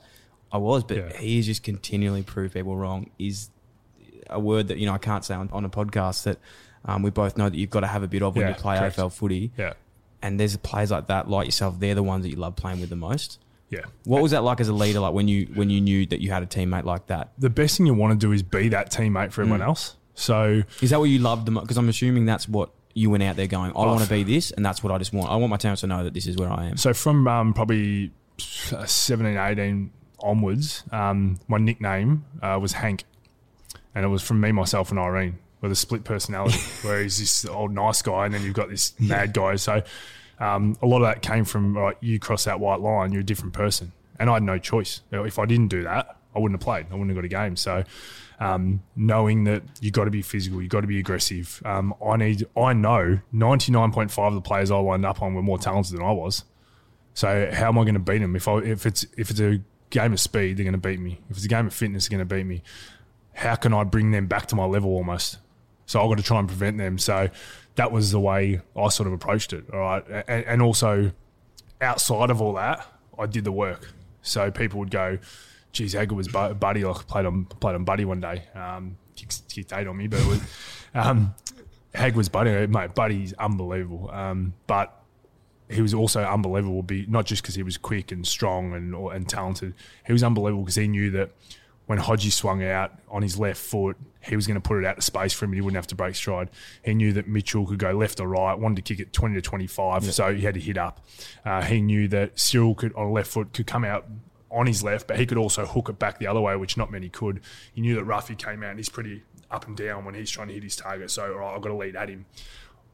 [0.51, 1.17] I was, but Yeah.
[1.17, 3.09] he is just continually prove people wrong.
[3.17, 3.49] Is
[4.29, 6.37] a word that you know I can't say on, on a podcast that
[6.85, 8.55] um, we both know that you've got to have a bit of when Yeah, you
[8.55, 8.97] play correct.
[8.97, 9.51] AFL footy.
[9.57, 9.73] Yeah.
[10.21, 12.89] And there's players like that, like yourself, they're the ones that you love playing with
[12.89, 13.39] the most.
[13.69, 13.81] Yeah.
[14.03, 14.99] What was that like as a leader?
[14.99, 17.31] Like when you when you knew that you had a teammate like that?
[17.37, 19.65] The best thing you want to do is be that teammate for everyone Mm.
[19.67, 19.95] else.
[20.13, 21.63] So Is that what you loved the most?
[21.63, 23.71] Because I'm assuming that's what you went out there going.
[23.71, 25.29] I want to be this, and that's what I just want.
[25.29, 26.77] I want my teammates to know that this is where I am.
[26.77, 33.03] So from um, probably 17, 18 onwards, um, my nickname uh, was Hank,
[33.93, 37.45] and it was from me, myself, and Irene with a split personality, where he's this
[37.45, 39.55] old nice guy, and then you've got this mad guy.
[39.55, 39.83] So
[40.39, 43.25] um, a lot of that came from right, you cross that white line, you're a
[43.25, 45.01] different person, and I had no choice.
[45.11, 46.87] If I didn't do that, I wouldn't have played.
[46.89, 47.55] I wouldn't have got a game.
[47.55, 47.83] So.
[48.37, 51.61] Um, knowing that you got to be physical, you got to be aggressive.
[51.63, 55.21] Um, I need, I know, ninety nine point five of the players I lined up
[55.21, 56.43] on were more talented than I was.
[57.13, 59.61] So how am I going to beat them if I if it's if it's a
[59.89, 61.19] game of speed, they're going to beat me.
[61.29, 62.61] If it's a game of fitness, they're going to beat me.
[63.33, 65.37] How can I bring them back to my level almost?
[65.85, 66.97] So I've got to try and prevent them.
[66.97, 67.29] So
[67.75, 69.65] that was the way I sort of approached it.
[69.71, 71.11] All right, and, and also
[71.81, 72.85] outside of all that,
[73.17, 73.91] I did the work.
[74.21, 75.19] So people would go,
[75.71, 78.43] "Geez, good was Bu- Buddy?" Like played on played on Buddy one day.
[78.55, 80.41] Um, kicked, kicked eight on me, but it was.
[80.97, 81.35] Um,
[81.93, 82.95] Hag was Buddy, mate.
[82.95, 84.09] Buddy's unbelievable.
[84.11, 84.97] Um, but
[85.69, 86.83] he was also unbelievable.
[86.83, 89.73] Be not just because he was quick and strong and and talented.
[90.05, 91.31] He was unbelievable because he knew that
[91.85, 94.95] when Hodgie swung out on his left foot, he was going to put it out
[94.95, 96.49] to space for him, and he wouldn't have to break stride.
[96.83, 98.57] He knew that Mitchell could go left or right.
[98.57, 101.05] Wanted to kick it twenty to twenty five, so he had to hit up.
[101.43, 104.05] Uh, he knew that Cyril could on left foot could come out
[104.49, 106.91] on his left, but he could also hook it back the other way, which not
[106.91, 107.41] many could.
[107.73, 110.47] He knew that Ruffy came out and he's pretty up and down when he's trying
[110.47, 111.11] to hit his target.
[111.11, 112.25] So all right, I've got to lead at him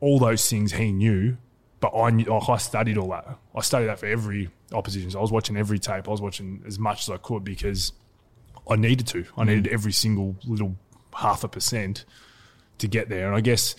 [0.02, 1.38] all those things he knew,
[1.80, 3.38] but I knew, I studied all that.
[3.56, 5.12] I studied that for every opposition.
[5.12, 6.08] So I was watching every tape.
[6.08, 7.94] I was watching as much as I could because
[8.72, 9.26] I needed to.
[9.38, 10.78] I needed every single little
[11.14, 12.06] half a percent
[12.78, 13.28] to get there.
[13.28, 13.76] And I guess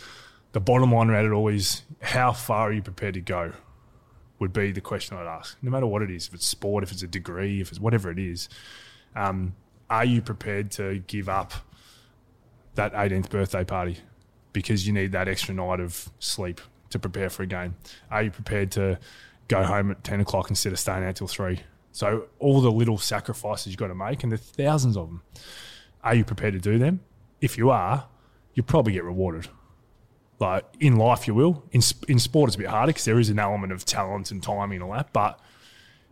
[0.52, 3.52] the bottom line around it always, how far are you prepared to go?
[4.38, 5.56] Would be the question I'd ask.
[5.62, 8.10] No matter what it is, if it's sport, if it's a degree, if it's whatever
[8.10, 8.50] it is,
[9.16, 9.54] um,
[9.88, 11.52] are you prepared to give up
[12.74, 13.98] that 18th birthday party
[14.52, 17.76] because you need that extra night of sleep to prepare for a game?
[18.10, 18.98] Are you prepared to
[19.48, 21.60] go home at 10 o'clock instead of staying out till 3?
[21.92, 25.22] So, all the little sacrifices you've got to make, and there's thousands of them.
[26.02, 27.00] Are you prepared to do them?
[27.40, 28.08] If you are,
[28.54, 29.48] you'll probably get rewarded.
[30.38, 31.62] Like in life, you will.
[31.70, 34.42] In, in sport, it's a bit harder because there is an element of talent and
[34.42, 35.12] timing and all that.
[35.12, 35.38] But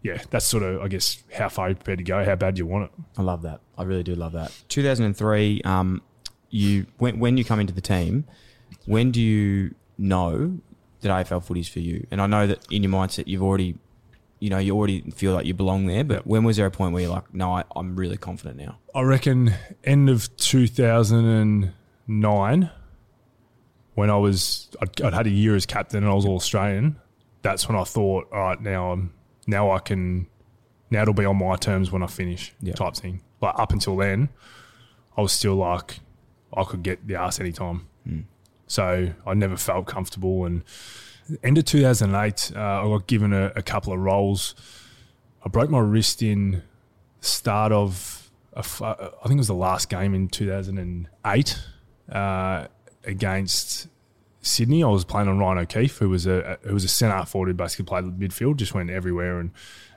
[0.03, 2.67] yeah, that's sort of, I guess, how far you're prepared to go, how bad you
[2.67, 2.91] want it.
[3.19, 3.61] I love that.
[3.77, 4.53] I really do love that.
[4.69, 6.03] 2003, um,
[6.51, 8.25] you when, when you come into the team,
[8.87, 10.59] when do you know
[11.01, 12.07] that AFL footy's for you?
[12.11, 13.79] And I know that in your mindset, you've already,
[14.41, 16.03] you know, you already feel like you belong there.
[16.03, 18.79] But when was there a point where you're like, no, I, I'm really confident now?
[18.95, 19.53] I reckon
[19.85, 22.71] end of 2009,
[23.95, 26.97] when I was, I'd, I'd had a year as captain and I was all Australian.
[27.43, 29.13] That's when I thought, all right, now I'm,
[29.47, 30.27] now I can,
[30.91, 32.75] now it'll be on my terms when I finish, Yeah.
[32.75, 33.23] type thing.
[33.41, 34.29] But up until then,
[35.17, 36.01] I was still like,
[36.55, 37.87] I could get the ass anytime.
[38.05, 38.21] Hmm.
[38.67, 40.45] So I never felt comfortable.
[40.45, 40.63] And
[41.43, 44.55] end of 2008, uh, I got given a, a couple of roles.
[45.45, 46.63] I broke my wrist in
[47.21, 51.59] start of, a uh, I think it was the last game in 2008
[52.11, 52.67] uh,
[53.05, 53.89] against
[54.43, 57.49] Sydney, I was playing on Ryan O'Keefe, who was a who was a centre forward
[57.49, 59.51] who basically played midfield, just went everywhere, and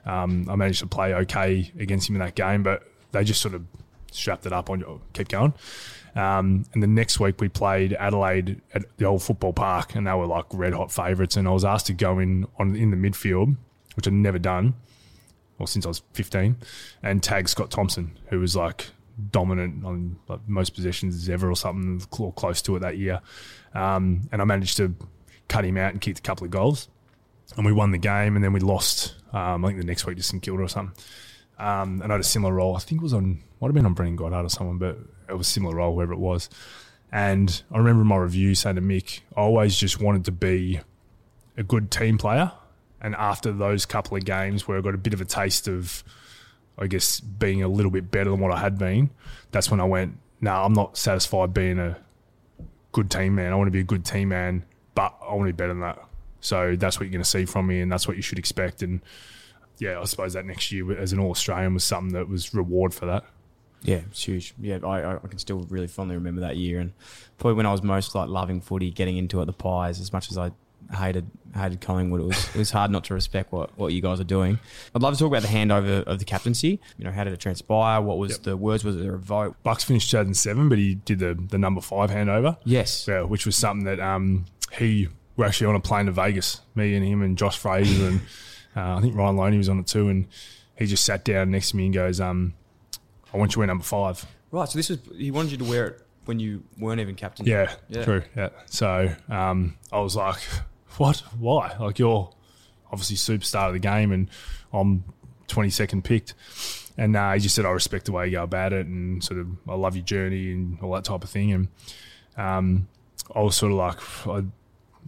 [0.04, 3.54] um, I managed to play okay against him in that game, but they just sort
[3.54, 3.64] of
[4.12, 5.54] strapped it up on you, keep going.
[6.14, 10.12] Um, and the next week we played Adelaide at the old football park, and they
[10.12, 11.36] were like red hot favourites.
[11.36, 13.56] And I was asked to go in on in the midfield,
[13.96, 14.74] which I'd never done,
[15.58, 16.56] or since I was fifteen,
[17.02, 18.86] and tag Scott Thompson, who was like
[19.30, 23.20] dominant on like, most possessions ever or something, or close to it that year.
[23.74, 24.94] Um, and I managed to
[25.48, 26.88] cut him out and kicked a couple of goals,
[27.56, 28.36] and we won the game.
[28.36, 30.96] And then we lost, um, I think the next week to St Kilda or something.
[31.58, 32.76] Um, and I had a similar role.
[32.76, 34.98] I think it was on, might have been on Brendon Goddard or someone, but
[35.28, 36.48] it was a similar role, wherever it was.
[37.12, 40.80] And I remember my review saying to Mick, I always just wanted to be
[41.56, 42.52] a good team player.
[43.00, 46.02] And after those couple of games where I got a bit of a taste of,
[46.78, 49.10] I guess, being a little bit better than what I had been,
[49.52, 51.96] that's when I went, no, I'm not satisfied being a
[52.92, 53.52] good team man.
[53.52, 55.80] I want to be a good team man, but I want to be better than
[55.80, 55.98] that.
[56.40, 58.82] So that's what you're going to see from me, and that's what you should expect.
[58.82, 59.00] And
[59.78, 62.92] yeah, I suppose that next year as an All Australian was something that was reward
[62.92, 63.24] for that.
[63.84, 64.54] Yeah, it's huge.
[64.60, 66.92] Yeah, I, I can still really fondly remember that year, and
[67.38, 70.00] probably when I was most like loving footy, getting into it, the pies.
[70.00, 70.50] As much as I
[70.92, 74.20] hated hated Collingwood, it was it was hard not to respect what, what you guys
[74.20, 74.58] are doing.
[74.94, 76.80] I'd love to talk about the handover of the captaincy.
[76.98, 78.00] You know, how did it transpire?
[78.00, 78.42] What was Yep.
[78.42, 78.84] the words?
[78.84, 79.56] Was there a vote?
[79.62, 82.56] Bucks finished 2007, but he did the the number five handover.
[82.64, 83.06] Yes.
[83.06, 84.46] Yeah, which was something that um,
[84.78, 86.60] he were actually on a plane to Vegas.
[86.74, 88.20] Me and him and Josh Fraser and
[88.76, 90.08] uh, I think Ryan Lonie was on it too.
[90.08, 90.26] And
[90.78, 92.54] he just sat down next to me and goes, um,
[93.34, 94.24] "I want you to wear number five.
[94.50, 94.68] Right.
[94.68, 97.44] So this was he wanted you to wear it when you weren't even captain.
[97.44, 98.04] Yeah, Yeah.
[98.04, 98.22] true.
[98.36, 98.48] Yeah.
[98.66, 100.40] So um, I was like,
[100.96, 101.18] "What?
[101.38, 101.76] Why?
[101.78, 102.30] Like you're
[102.92, 104.30] obviously superstar of the game, and
[104.72, 105.04] I'm
[105.48, 106.34] 22nd picked."
[106.96, 109.40] And uh, he just said, "I respect the way you go about it, and sort
[109.40, 111.68] of I love your journey and all that type of thing." And
[112.36, 112.88] um,
[113.34, 114.44] I was sort of like, I,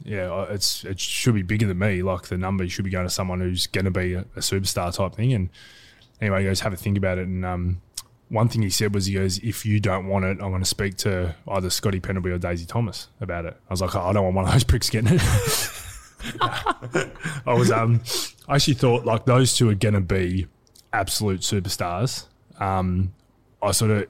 [0.04, 2.02] "Yeah, it's it should be bigger than me.
[2.02, 4.92] Like the number should be going to someone who's going to be a, a superstar
[4.92, 5.48] type thing." And
[6.20, 7.80] anyway, he goes, "Have a think about it." And um,
[8.28, 10.68] one thing he said was, he goes, if you don't want it, I'm going to
[10.68, 13.56] speak to either Scotty Pendlebury or Daisy Thomas about it.
[13.68, 15.22] I was like, oh, I don't want one of those pricks getting it.
[17.46, 18.02] I was, um,
[18.48, 20.48] I actually thought like those two are going to be
[20.92, 22.26] absolute superstars.
[22.58, 23.14] Um,
[23.62, 24.08] I sort of,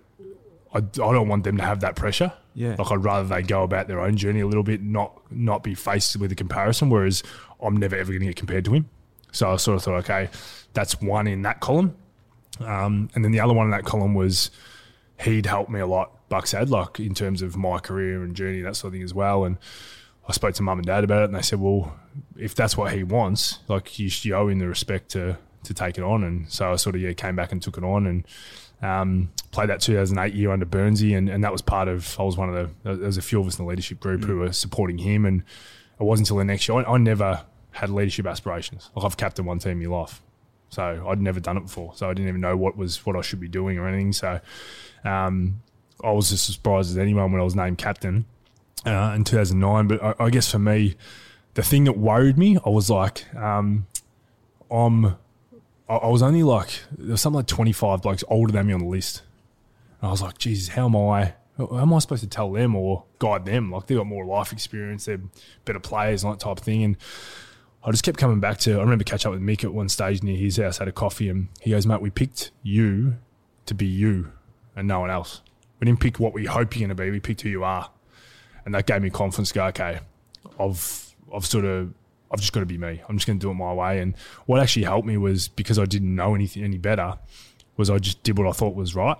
[0.72, 2.32] I, I don't want them to have that pressure.
[2.54, 2.76] Yeah.
[2.78, 5.74] Like I'd rather they go about their own journey a little bit, not not be
[5.74, 6.88] faced with a comparison.
[6.88, 7.22] Whereas
[7.60, 8.88] I'm never ever going to get compared to him.
[9.30, 10.30] So I sort of thought, okay,
[10.72, 11.94] that's one in that column.
[12.60, 14.50] Um, and then the other one in that column was
[15.20, 18.76] he'd helped me a lot, Bucks Adlock, in terms of my career and journey, that
[18.76, 19.44] sort of thing as well.
[19.44, 19.58] And
[20.28, 21.98] I spoke to mum and dad about it, and they said, well,
[22.36, 25.98] if that's what he wants, like you, you owe him the respect to to take
[25.98, 26.22] it on.
[26.22, 28.24] And so I sort of yeah came back and took it on and
[28.82, 32.18] um, played that 2008 year under Burnsy, and, and that was part of.
[32.18, 32.94] I was one of the.
[32.94, 35.42] There was a few of us in the leadership group who were supporting him, and
[35.98, 36.78] it wasn't until the next year.
[36.78, 38.90] I, I never had leadership aspirations.
[38.94, 40.22] Like I've captained one team in my life,
[40.68, 41.92] so I'd never done it before.
[41.94, 44.12] So I didn't even know what was what I should be doing or anything.
[44.12, 44.40] So
[45.04, 45.62] um,
[46.02, 48.26] I was as surprised as anyone when I was named captain
[48.84, 49.88] uh, in 2009.
[49.88, 50.96] But I, I guess for me,
[51.54, 53.86] the thing that worried me, I was like, um,
[54.70, 55.16] I'm,
[55.88, 58.80] I, I was only like there was something like 25 blokes older than me on
[58.80, 59.22] the list.
[60.00, 61.34] And I was like, Jesus, how am I?
[61.56, 63.70] How am I supposed to tell them or guide them?
[63.70, 65.20] Like they've got more life experience, they're
[65.64, 66.84] better players and that type of thing.
[66.84, 66.96] And
[67.86, 68.74] I just kept coming back to.
[68.74, 71.28] I remember catching up with Mick at one stage near his house, had a coffee,
[71.28, 73.16] and he goes, "Mate, we picked you
[73.66, 74.32] to be you
[74.74, 75.40] and no one else.
[75.78, 77.10] We didn't pick what we hope you're going to be.
[77.12, 77.90] We picked who you are."
[78.64, 79.52] And that gave me confidence.
[79.52, 80.00] Go, okay,
[80.58, 81.94] I've I've sort of
[82.32, 83.00] I've just got to be me.
[83.08, 84.00] I'm just going to do it my way.
[84.00, 87.18] And what actually helped me was because I didn't know anything any better,
[87.76, 89.16] was I just did what I thought was right.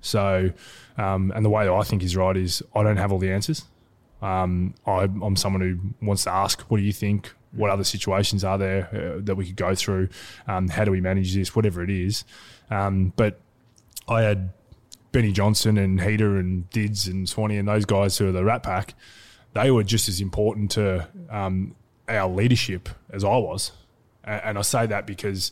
[0.00, 0.50] So,
[0.96, 3.66] um, and the way I think is right is I don't have all the answers.
[4.22, 7.34] Um, I, I'm someone who wants to ask, what do you think?
[7.52, 10.08] What other situations are there uh, that we could go through?
[10.46, 11.54] Um, how do we manage this?
[11.54, 12.24] Whatever it is.
[12.70, 13.40] Um, but
[14.08, 14.50] I had
[15.12, 18.62] Benny Johnson and Heater and Dids and Swanee and those guys who are the Rat
[18.62, 18.94] Pack.
[19.54, 21.74] They were just as important to um,
[22.08, 23.72] our leadership as I was.
[24.22, 25.50] And I say that because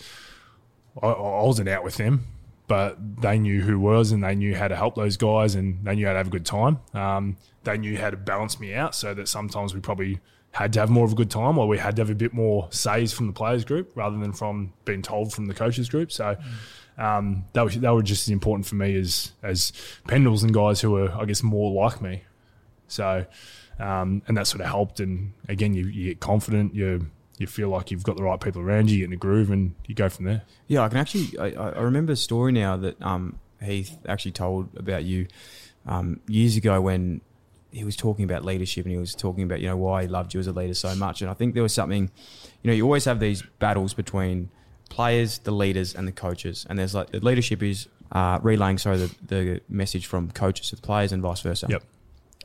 [1.03, 2.27] I, wasn't out with them,
[2.67, 5.95] but they knew who was and they knew how to help those guys and they
[5.95, 6.79] knew how to have a good time.
[6.95, 10.21] Um, they knew how to balance me out so that sometimes we probably
[10.53, 12.33] had to have more of a good time or we had to have a bit
[12.33, 16.11] more says from the players group rather than from being told from the coaches group.
[16.11, 16.37] So
[16.97, 19.73] um, that was that were just as important for me as as
[20.09, 22.23] Pendles and guys who were I guess more like me.
[22.89, 23.27] So
[23.79, 25.01] um, and that sort of helped.
[25.01, 26.75] And again, you, you get confident.
[26.75, 27.07] You
[27.39, 28.97] you feel like you've got the right people around you.
[28.97, 30.43] You get in a groove, and you go from there.
[30.67, 31.39] Yeah, I can actually.
[31.39, 35.29] I, I I remember a story now that um, Heath actually told about you
[35.87, 37.21] um, years ago when
[37.71, 40.35] he was talking about leadership and he was talking about you know why he loved
[40.35, 41.21] you as a leader so much.
[41.21, 42.11] And I think there was something,
[42.63, 44.51] you know, you always have these battles between
[44.89, 46.67] players, the leaders, and the coaches.
[46.69, 50.77] And there's like the leadership is uh, relaying sorry the, the message from coaches to
[50.77, 51.67] the players and vice versa.
[51.69, 51.83] Yep.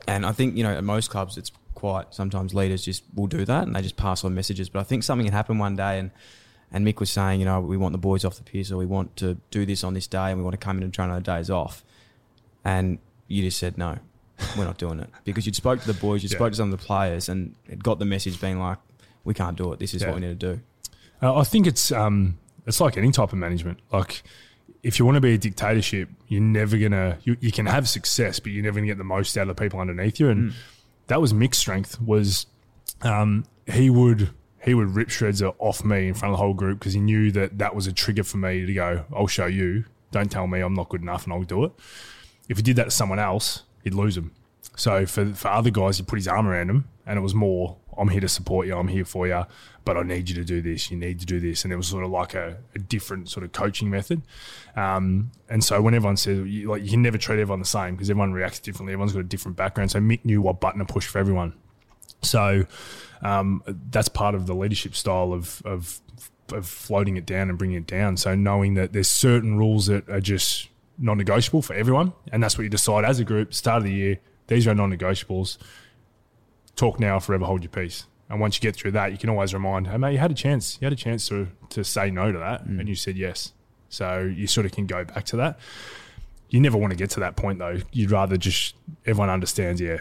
[0.06, 3.44] And I think you know at most clubs it's quite sometimes leaders just will do
[3.44, 4.68] that and they just pass on messages.
[4.68, 6.10] But I think something had happened one day and.
[6.72, 8.86] And Mick was saying, you know, we want the boys off the piss, or we
[8.86, 11.08] want to do this on this day, and we want to come in and train
[11.08, 11.84] on our days off.
[12.64, 12.98] And
[13.28, 13.98] you just said no,
[14.56, 16.36] we're not doing it because you'd spoke to the boys, you Yeah.
[16.38, 18.78] spoke to some of the players, and it got the message being like,
[19.24, 19.78] we can't do it.
[19.78, 20.08] This is Yeah.
[20.08, 20.60] what we need to do.
[21.22, 23.78] Uh, I think it's um, it's like any type of management.
[23.92, 24.22] Like
[24.82, 27.18] if you want to be a dictatorship, you're never gonna.
[27.22, 29.60] You, you can have success, but you're never gonna get the most out of the
[29.62, 30.28] people underneath you.
[30.28, 30.52] And
[31.06, 32.00] that was Mick's strength.
[32.00, 32.46] Was
[33.02, 34.30] um, he would
[34.62, 37.30] he would rip shreds off me in front of the whole group because he knew
[37.32, 39.04] that that was a trigger for me to go.
[39.14, 39.84] I'll show you.
[40.10, 41.72] Don't tell me I'm not good enough, and I'll do it.
[42.48, 44.32] If he did that to someone else, he'd lose them.
[44.76, 47.76] So for for other guys, he put his arm around them, and it was more,
[47.96, 49.44] I'm here to support you, I'm here for you,
[49.84, 51.86] but I need you to do this, you need to do this, and it was
[51.86, 54.22] sort of like a, a different sort of coaching method.
[54.74, 57.94] Um, and so when everyone says you, like you can never treat everyone the same
[57.94, 59.90] because everyone reacts differently, everyone's got a different background.
[59.90, 61.52] So Mick knew what button to push for everyone.
[62.22, 62.64] So
[63.22, 66.00] um, that's part of the leadership style of, of
[66.52, 68.16] of floating it down and bringing it down.
[68.16, 70.68] So knowing that there's certain rules that are just
[70.98, 73.52] non-negotiable for everyone, and that's what you decide as a group.
[73.52, 75.58] Start of the year, these are non-negotiables.
[76.76, 78.06] Talk now, forever hold your peace.
[78.28, 80.34] And once you get through that, you can always remind, hey mate, you had a
[80.34, 80.78] chance.
[80.80, 83.52] You had a chance to to say no to that, and you said yes.
[83.88, 85.58] So you sort of can go back to that.
[86.48, 87.78] You never want to get to that point though.
[87.92, 88.76] You'd rather just
[89.06, 89.80] everyone understands.
[89.80, 89.98] Yeah,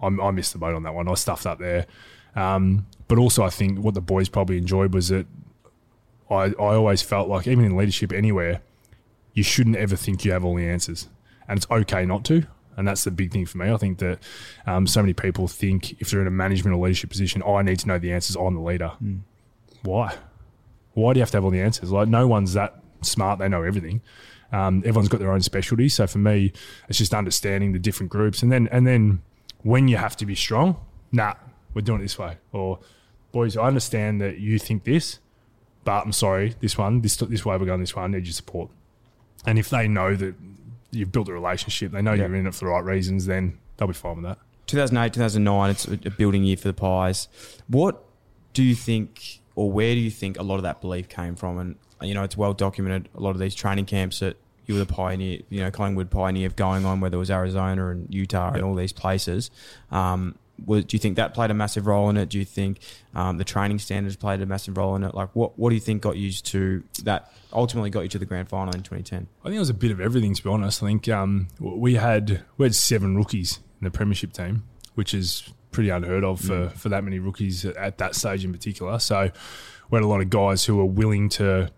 [0.00, 1.08] I'm, I missed the boat on that one.
[1.08, 1.86] I stuffed up there.
[2.34, 5.26] Um, but also, I think what the boys probably enjoyed was that
[6.30, 8.62] I, I always felt like, even in leadership anywhere,
[9.32, 11.08] you shouldn't ever think you have all the answers.
[11.48, 12.46] And it's okay not to.
[12.76, 13.70] And that's the big thing for me.
[13.70, 14.18] I think that
[14.66, 17.62] um, so many people think if they're in a management or leadership position, oh, I
[17.62, 18.36] need to know the answers.
[18.36, 18.92] I'm the leader.
[19.82, 20.14] Why?
[20.94, 21.90] Why do you have to have all the answers?
[21.90, 23.38] Like, no one's that smart.
[23.38, 24.00] They know everything.
[24.52, 25.88] Um, everyone's got their own specialty.
[25.88, 26.52] So for me,
[26.88, 29.22] it's just understanding the different groups, and then and then
[29.62, 30.76] when you have to be strong,
[31.10, 31.34] nah,
[31.72, 32.36] we're doing it this way.
[32.52, 32.78] Or
[33.32, 35.20] boys, I understand that you think this,
[35.84, 38.02] but I'm sorry, this one, this this way we're going this way.
[38.02, 38.70] I need your support.
[39.46, 40.34] And if they know that
[40.90, 42.26] you've built a relationship, they know Yeah.
[42.26, 44.38] you're in it for the right reasons, then they'll be fine with that.
[44.66, 47.28] 2008, 2009, it's a building year for the Pies.
[47.68, 48.04] What
[48.54, 51.58] do you think, or where do you think a lot of that belief came from?
[51.58, 54.36] And, you know, it's well documented, a lot of these training camps that
[54.66, 57.88] you were the pioneer, you know, Collingwood pioneer of going on, whether it was Arizona
[57.88, 59.50] and Utah and all these places.
[59.90, 60.36] Um,
[60.66, 62.28] do you think that played a massive role in it?
[62.28, 62.78] Do you think
[63.14, 65.14] um, the training standards played a massive role in it?
[65.14, 68.26] Like, what, what do you think got you to that ultimately got you to the
[68.26, 69.26] grand final in 2010?
[69.40, 70.82] I think it was a bit of everything, to be honest.
[70.82, 75.48] I think um, we had we had seven rookies in the premiership team, which is
[75.72, 78.98] pretty unheard of for, for that many rookies at, at that stage in particular.
[78.98, 79.30] So
[79.90, 81.70] we had a lot of guys who were willing to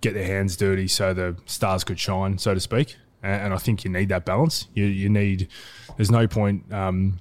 [0.00, 2.96] get their hands dirty so the stars could shine, so to speak.
[3.22, 4.66] And, and I think you need that balance.
[4.74, 5.48] You, you need.
[5.96, 6.70] There's no point.
[6.72, 7.20] Um,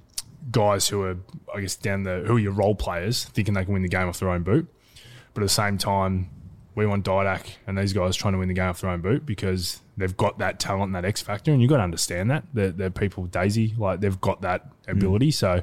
[0.50, 1.18] guys who are,
[1.54, 4.08] I guess, down the who are your role players, thinking they can win the game
[4.08, 4.68] off their own boot.
[5.34, 6.30] But at the same time,
[6.76, 9.26] we want Didak and these guys trying to win the game off their own boot
[9.26, 12.44] because they've got that talent and that X factor, and you've got to understand that.
[12.54, 15.32] They're, they're people, Daisy, like they've got that ability.
[15.32, 15.62] So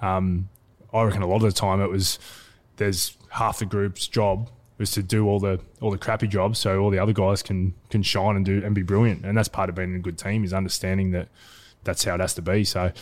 [0.00, 0.48] um,
[0.92, 2.18] I reckon a lot of the time it was
[2.76, 6.80] there's half the group's job was to do all the all the crappy jobs so
[6.80, 9.24] all the other guys can can shine and do and be brilliant.
[9.24, 11.28] And that's part of being a good team is understanding that
[11.84, 12.64] that's how it has to be.
[12.64, 12.92] So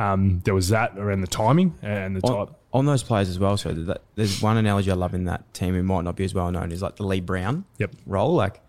[0.00, 2.56] um, there was that around the timing and the on, type.
[2.72, 3.56] on those players as well.
[3.56, 6.32] So that, there's one analogy I love in that team who might not be as
[6.34, 7.92] well known is like the Lee Brown Yep.
[8.06, 8.34] role.
[8.34, 8.60] Like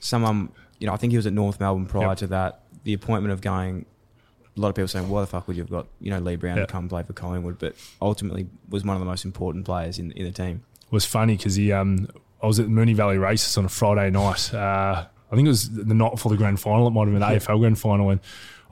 [0.00, 2.16] someone, you know, I think he was at North Melbourne prior Yep.
[2.18, 2.60] to that.
[2.84, 3.84] The appointment of going,
[4.56, 6.36] a lot of people saying, "Why the fuck would you have got you know Lee
[6.36, 6.68] Brown Yep.
[6.68, 10.12] to come play for Collingwood?" But ultimately, was one of the most important players in
[10.12, 10.62] in the team.
[10.92, 12.06] was funny because he um
[12.42, 14.54] I was at the Moonee Valley races on a Friday night.
[14.54, 16.86] Uh, I think it was the night before the grand final.
[16.86, 18.20] It might have been the AFL grand final, and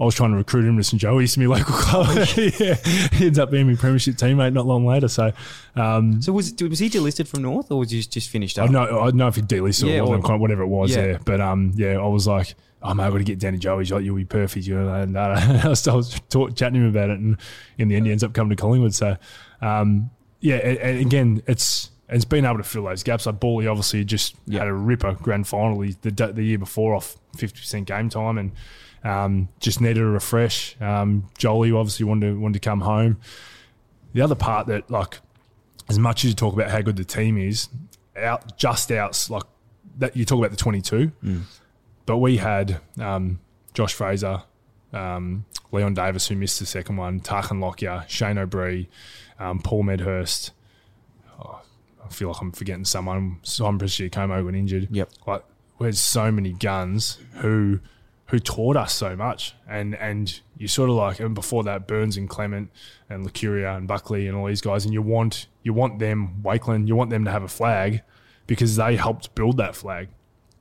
[0.01, 2.09] I was trying to recruit him to St Joey's to my local club.
[2.37, 2.75] yeah,
[3.13, 5.07] he ends up being my premiership teammate not long later.
[5.09, 5.33] So
[5.77, 8.71] um, So was was he delisted from North or was he just finished I up?
[8.71, 9.01] don't know.
[9.01, 10.95] I don't know if he delisted Yeah, or or- whatever it was.
[10.95, 11.05] Yeah.
[11.07, 13.93] Yeah, but um, yeah, I was like, oh I'm got to get down to Joey's.
[13.93, 14.67] Like, you'll be perfect.
[14.67, 17.37] You know, and uh, I was, I was talk, chatting to him about it, and
[17.79, 18.95] in the end, he ends up coming to Collingwood.
[18.95, 19.17] So
[19.63, 23.27] um, yeah, and, and again, it's it's been able to fill those gaps.
[23.27, 24.59] Like Bally obviously just Yeah.
[24.61, 28.39] had a ripper grand final the the, the year before off fifty percent game time,
[28.39, 28.53] and
[29.05, 30.81] um, just needed a refresh.
[30.81, 33.19] Um, Jolly obviously wanted to, wanted to come home.
[34.15, 35.21] The other part that like
[35.89, 37.69] as much as you talk about how good the team is,
[38.17, 39.43] out just outs like
[39.99, 41.13] that you talk about the twenty two,
[42.07, 43.41] but we had um,
[43.75, 44.43] Josh Fraser,
[44.93, 48.87] um, Leon Davis, who missed the second one, Tarkyn Lockyer, Shane O'Brien,
[49.39, 50.53] um, Paul Medhurst.
[51.39, 51.61] Oh,
[52.05, 53.41] I feel like I'm forgetting someone.
[53.43, 54.89] Simon Prestigiacomo got injured.
[54.91, 55.11] Yep.
[55.27, 55.45] Like
[55.79, 57.81] we had so many guns who
[58.27, 62.17] who taught us so much, and and you sort of like and before that Burns
[62.17, 62.71] and Clement
[63.11, 66.89] and Licuria and Buckley and all these guys, and you want you want them Wakelin,
[66.89, 68.03] you want them to have a flag
[68.47, 70.09] because they helped build that flag.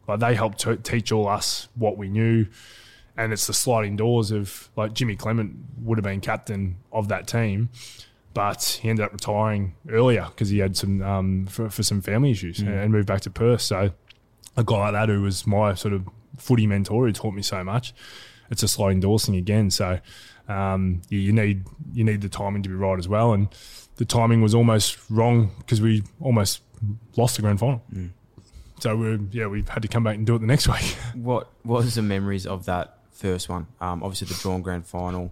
[0.08, 2.48] Like they helped to teach all us what we knew,
[3.16, 7.28] and it's the sliding doors of like Jimmy Clement would have been captain of that
[7.28, 7.70] team,
[8.34, 12.32] but he ended up retiring earlier because he had some um, for, for some family
[12.32, 13.62] issues and, and moved back to Perth.
[13.62, 13.92] So
[14.58, 16.08] a guy like that who was my sort of
[16.38, 17.94] footy mentor who taught me so much,
[18.50, 19.70] it's a sliding endorsing again.
[19.72, 20.00] So
[20.48, 23.48] um, you, you need you need the timing to be right as well, and
[23.96, 26.62] the timing was almost wrong because we almost
[27.16, 27.82] lost the grand final.
[28.80, 30.96] So we yeah we had to come back and do it the next week.
[31.16, 33.68] What was the memories of that first one?
[33.80, 35.32] Um, obviously the drawn grand final.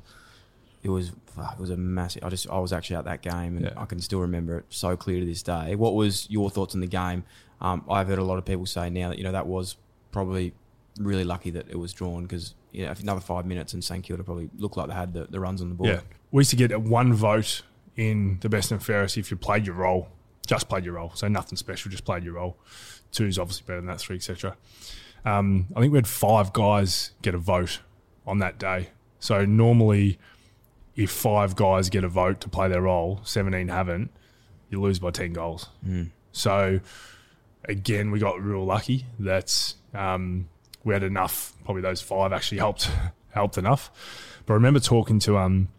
[0.84, 2.24] It was it was a massive.
[2.24, 3.74] I just I was actually at that game and Yeah.
[3.78, 5.76] I can still remember it so clear to this day.
[5.76, 7.24] What was your thoughts on the game?
[7.60, 9.76] Um, I've heard a lot of people say now that you know that was
[10.12, 10.54] probably
[11.00, 14.04] really lucky that it was drawn because you know if another five minutes and St
[14.04, 15.90] Kilda probably looked like they had the, the runs on the board.
[15.90, 16.02] Yeah.
[16.32, 17.62] We used to get one vote
[17.96, 20.10] in the best and fairest if you played your role,
[20.46, 21.12] just played your role.
[21.14, 22.58] So nothing special, just played your role.
[23.12, 24.56] Two is obviously better than that, three, etc.
[25.26, 27.80] Um, I think we had five guys get a vote
[28.26, 28.90] on that day.
[29.20, 30.18] So normally,
[30.96, 34.10] if five guys get a vote to play their role, 17 haven't,
[34.70, 35.70] you lose by 10 goals.
[36.32, 36.80] So
[37.66, 40.48] again, we got real lucky that um,
[40.84, 41.54] we had enough.
[41.64, 42.90] Probably those five actually helped
[43.32, 43.92] helped enough.
[44.46, 45.70] But I remember talking to um,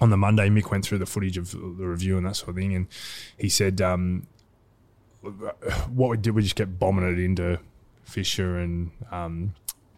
[0.00, 0.48] on the Monday.
[0.48, 2.86] Mick went through the footage of the review and that sort of thing, and
[3.36, 4.26] he said um,
[5.20, 7.58] what we did, we just kept bombing it into
[8.04, 9.54] Fisher and um,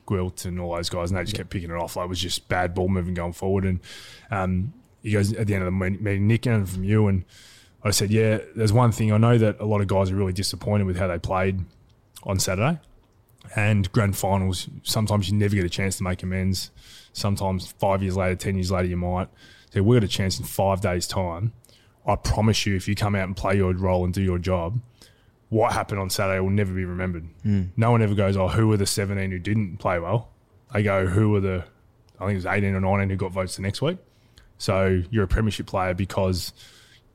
[0.06, 1.96] Gwilt and all those guys, and they just kept picking it off.
[1.96, 3.64] Like it was just bad ball moving going forward.
[3.64, 3.80] And
[4.30, 7.24] um, he goes at the end of the meeting, Nick, and from you and
[7.84, 9.12] I said, yeah, there's one thing.
[9.12, 11.60] I know that a lot of guys are really disappointed with how they played
[12.22, 12.80] on Saturday.
[13.57, 16.70] And grand finals, sometimes you never get a chance to make amends.
[17.12, 19.28] Sometimes five years later, 10 years later, you might.
[19.72, 21.53] So we got a chance in five days' time.
[22.07, 24.80] I promise you, if you come out and play your role and do your job,
[25.49, 27.26] what happened on Saturday will never be remembered.
[27.76, 30.30] No one ever goes, oh, who were the 17 who didn't play well?
[30.72, 31.64] They go, who were the,
[32.18, 33.99] I think it was 18 or 19 who got votes the next week.
[34.59, 36.53] So you're a premiership player because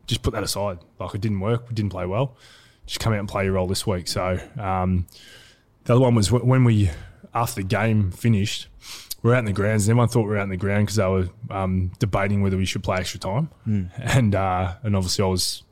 [0.08, 0.80] just put that aside.
[1.00, 2.38] Like it didn't work, we didn't play well.
[2.86, 4.08] Just come out and play your role this week.
[4.08, 5.06] So um,
[5.90, 6.92] the other one was when we,
[7.34, 8.68] after the game finished,
[9.24, 9.88] we were out in the grounds.
[9.88, 12.58] And everyone thought we were out in the ground because they were um, debating whether
[12.58, 13.50] we should play extra time.
[13.98, 15.64] And uh, and obviously I was,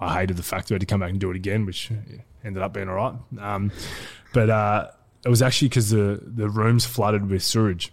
[0.00, 1.90] I hated the fact that we had to come back and do it again, which
[2.42, 3.14] ended up being all right.
[3.38, 3.70] Um,
[4.32, 4.88] but uh,
[5.26, 7.92] it was actually because the the rooms flooded with sewage.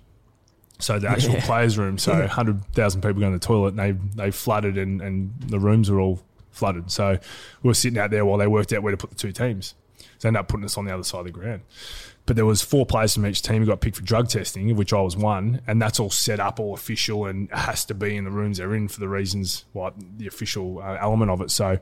[0.79, 4.23] So the actual players' room, so hundred thousand people going to the toilet, and they
[4.23, 6.89] they flooded, and, and the rooms were all flooded.
[6.89, 7.19] So
[7.63, 9.75] we were sitting out there while they worked out where to put the two teams.
[10.17, 11.61] So they ended up putting us on the other side of the ground.
[12.25, 14.77] But there was four players from each team who got picked for drug testing, of
[14.77, 18.15] which I was one, and that's all set up, all official, and has to be
[18.15, 21.51] in the rooms they're in for the reasons, like the official uh, element of it.
[21.51, 21.77] So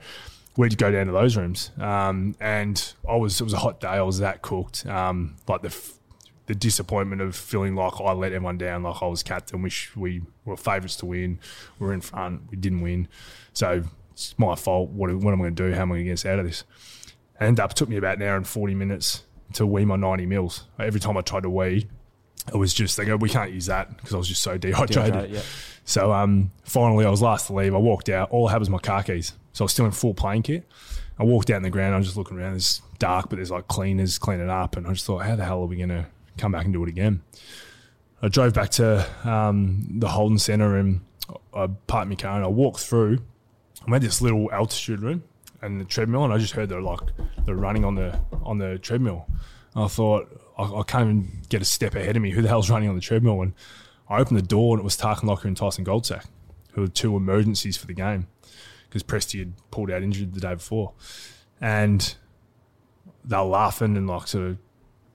[0.58, 3.88] we'd go down to those rooms, um, and I was it was a hot day.
[3.88, 5.94] I was that cooked, um, like the f-
[6.46, 9.62] the disappointment of feeling like I let everyone down, like I was captain.
[9.62, 11.40] We we were favourites to win.
[11.80, 12.42] We are in front.
[12.52, 13.08] We didn't win,
[13.54, 14.90] so it's my fault.
[14.90, 15.74] What, what am I going to do?
[15.74, 16.64] How am I going to get us out of this?
[17.44, 19.24] And up took me about an hour and forty minutes
[19.54, 20.66] to wee my ninety mils.
[20.80, 21.88] Every time I tried to wee,
[22.48, 25.30] it was just they go, we can't use that because I was just so dehydrated.
[25.30, 25.42] Yeah.
[25.86, 27.76] So um, finally, I was last to leave.
[27.76, 28.30] I walked out.
[28.30, 29.34] All I had was my car keys.
[29.52, 30.66] So I was still in full playing kit.
[31.20, 31.94] I walked out in the ground.
[31.94, 32.56] I was just looking around.
[32.56, 34.78] It's dark, but there's like cleaners cleaning up.
[34.78, 36.06] And I just thought, how the hell are we going to
[36.38, 37.22] come back and do it again?
[38.22, 41.02] I drove back to um, the Holden Centre and
[41.54, 43.20] I parked my car and I walked through.
[43.86, 45.24] I had this little altitude room
[45.62, 47.02] and the treadmill, and I just heard they're like
[47.46, 49.26] they're running on the on the treadmill.
[49.76, 52.32] And I thought I, I can't even get a step ahead of me.
[52.32, 53.42] Who the hell's running on the treadmill?
[53.42, 53.54] And
[54.10, 56.26] I opened the door and it was Tarkyn Lockyer and Tyson Goldsack,
[56.74, 58.28] who were two emergencies for the game
[58.94, 60.94] because Presty had pulled out injured the day before,
[61.60, 62.16] and
[63.26, 64.58] they were laughing and like sort of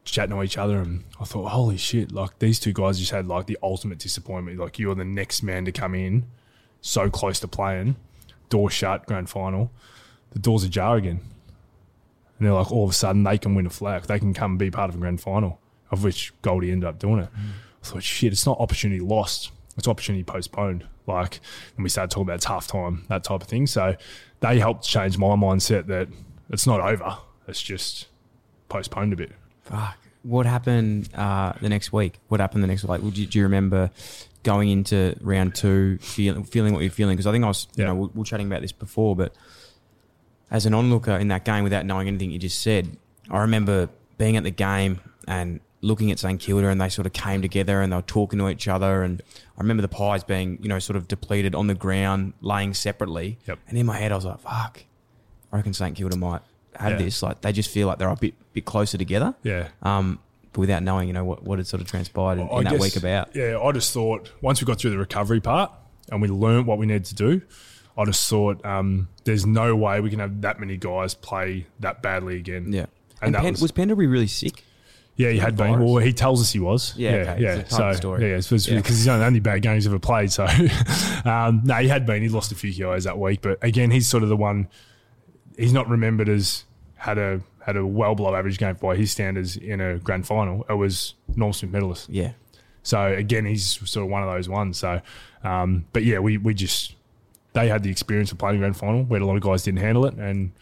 [0.04, 0.78] chatting to each other.
[0.78, 2.10] And I thought, holy shit!
[2.10, 4.58] Like these two guys just had like the ultimate disappointment.
[4.58, 6.26] Like you're the next man to come in,
[6.80, 7.96] so close to playing,
[8.48, 9.70] door shut, grand final,
[10.30, 11.20] the doors ajar again.
[12.38, 14.04] And they're like, all of a sudden, they can win a flag.
[14.04, 15.60] They can come and be part of a grand final,
[15.90, 17.28] of which Goldie ended up doing it.
[17.82, 19.50] I thought, shit, it's not opportunity lost.
[19.76, 20.86] It's opportunity postponed.
[21.06, 21.40] Like,
[21.76, 23.66] and we started talking about it's half time, that type of thing.
[23.66, 23.96] So
[24.40, 26.08] they helped change my mindset that
[26.50, 27.16] it's not over.
[27.46, 28.06] It's just
[28.68, 29.32] postponed a bit.
[29.62, 29.96] Fuck.
[30.22, 32.18] what happened uh, the next week?
[32.28, 33.00] What happened the next like?
[33.00, 33.90] Do you, do you remember
[34.42, 37.16] going into round two, feeling feeling what you're feeling?
[37.16, 37.88] Because I think I was, you Yeah.
[37.90, 39.34] know, we, we were chatting about this before, but
[40.50, 42.96] as an onlooker in that game, without knowing anything you just said,
[43.30, 47.12] I remember being at the game and looking at St Kilda, and they sort of
[47.12, 49.22] came together and they were talking to each other, and
[49.56, 53.38] I remember the pies being, you know, sort of depleted on the ground, laying separately.
[53.46, 53.58] Yep.
[53.68, 54.84] And in my head, I was like, "Fuck,
[55.52, 56.40] I reckon St Kilda might
[56.76, 56.98] have Yeah.
[56.98, 59.68] this." Like they just feel like they're a bit bit closer together Yeah.
[59.82, 60.18] um,
[60.52, 62.80] but without knowing, you know, what, what had sort of transpired in, in that guess-
[62.80, 63.36] week about.
[63.36, 65.70] Yeah, I just thought once we got through the recovery part
[66.10, 67.42] and we learned what we needed to do,
[67.98, 72.00] I just thought um, there's no way we can have that many guys play that
[72.00, 72.72] badly again.
[72.72, 72.86] Yeah.
[73.20, 74.64] And And, Pen- was- was, really sick?
[75.16, 75.80] Yeah, he had been.
[75.80, 76.94] Well, he tells us he was.
[76.96, 77.54] Yeah, yeah, okay, yeah.
[77.56, 78.30] it's a part of the So, story.
[78.30, 78.80] yeah, because Yeah.
[78.82, 80.30] he's the only bad game he's ever played.
[80.30, 80.46] So,
[81.24, 82.22] um, no, he had been.
[82.22, 84.68] He lost a few kilos that week, but again, he's sort of the one.
[85.56, 89.56] He's not remembered as had a had a well below average game by his standards
[89.56, 90.64] in a grand final.
[90.70, 92.08] It was Norm Smith medalist.
[92.08, 92.32] Yeah.
[92.84, 94.78] So again, he's sort of one of those ones.
[94.78, 95.00] So,
[95.42, 96.94] um, but yeah, we we just
[97.52, 99.04] they had the experience of playing grand final.
[99.04, 100.52] where a lot of guys didn't handle it, and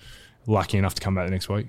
[0.47, 1.69] lucky enough to come back the next week.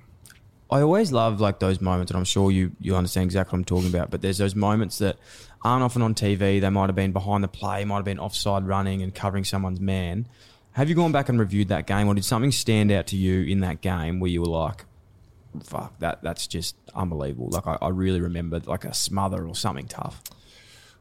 [0.70, 3.66] I always love like those moments, and I'm sure you you understand exactly what I'm
[3.66, 4.12] talking about.
[4.12, 5.18] But there's those moments that
[5.64, 6.60] aren't often on TV.
[6.60, 9.80] They might have been behind the play, might have been offside running and covering someone's
[9.80, 10.28] man.
[10.74, 13.44] Have you gone back and reviewed that game, or did something stand out to you
[13.44, 14.86] in that game where you were like,
[15.64, 17.50] "Fuck, that that's just unbelievable"?
[17.50, 20.22] Like I, I really remember like a smother or something tough.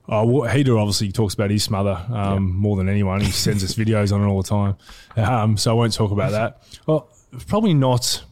[0.09, 3.21] Oh, well, Heater obviously talks about his mother um, more than anyone.
[3.21, 4.77] He sends us videos on it all the time.
[5.17, 6.63] Um, so I won't talk about that.
[6.87, 7.09] Well,
[7.49, 8.23] probably not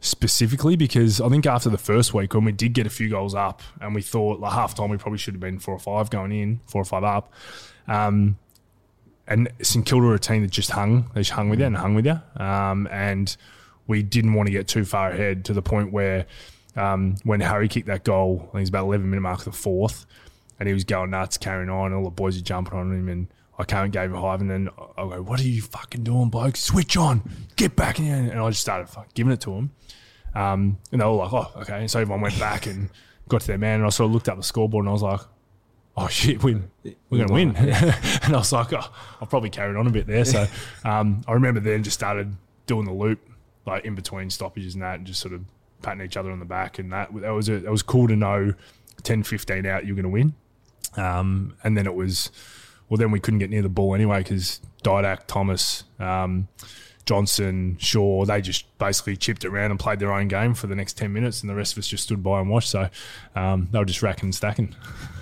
[0.00, 3.34] specifically because I think after the first week when we did get a few goals
[3.34, 6.10] up and we thought like half time we probably should have been four or five
[6.10, 7.32] going in, four or five up.
[7.88, 8.36] Um,
[9.26, 11.10] and St Kilda are a team that just hung.
[11.14, 12.20] They just hung with you and hung with you.
[12.36, 13.34] Um, and
[13.86, 16.26] we didn't want to get too far ahead to the point where
[16.76, 19.44] um, when Harry kicked that goal, I think it was about 11 minute mark of
[19.46, 20.04] the fourth,
[20.58, 21.92] and he was going nuts, carrying on.
[21.92, 23.28] All the boys are jumping on him, and
[23.58, 24.40] I came and gave him a hive.
[24.40, 26.56] And then I go, "What are you fucking doing, bloke?
[26.56, 27.22] Switch on,
[27.56, 29.70] get back in!" here." And I just started giving it to him.
[30.34, 32.90] Um, and they were like, "Oh, okay." And so everyone went back and
[33.28, 35.02] got to their man, and I sort of looked up the scoreboard, and I was
[35.02, 35.20] like,
[35.96, 36.70] "Oh shit, win!
[36.84, 40.06] We're going to win!" and I was like, "Oh, I've probably carried on a bit
[40.06, 40.46] there." So
[40.84, 42.36] um, I remember then just started
[42.66, 43.20] doing the loop,
[43.66, 45.44] like in between stoppages and that, and just sort of
[45.82, 48.16] patting each other on the back, and that that was a, It was cool to
[48.16, 48.54] know
[49.02, 50.34] 10, 15 out you're going to win.
[50.96, 52.30] Um, and then it was,
[52.88, 56.48] well, then we couldn't get near the ball anyway because Didak, Thomas, um,
[57.06, 60.74] Johnson, Shaw, they just basically chipped it around and played their own game for the
[60.74, 62.68] next 10 minutes, and the rest of us just stood by and watched.
[62.68, 62.88] So
[63.34, 64.74] um, they were just racking and stacking.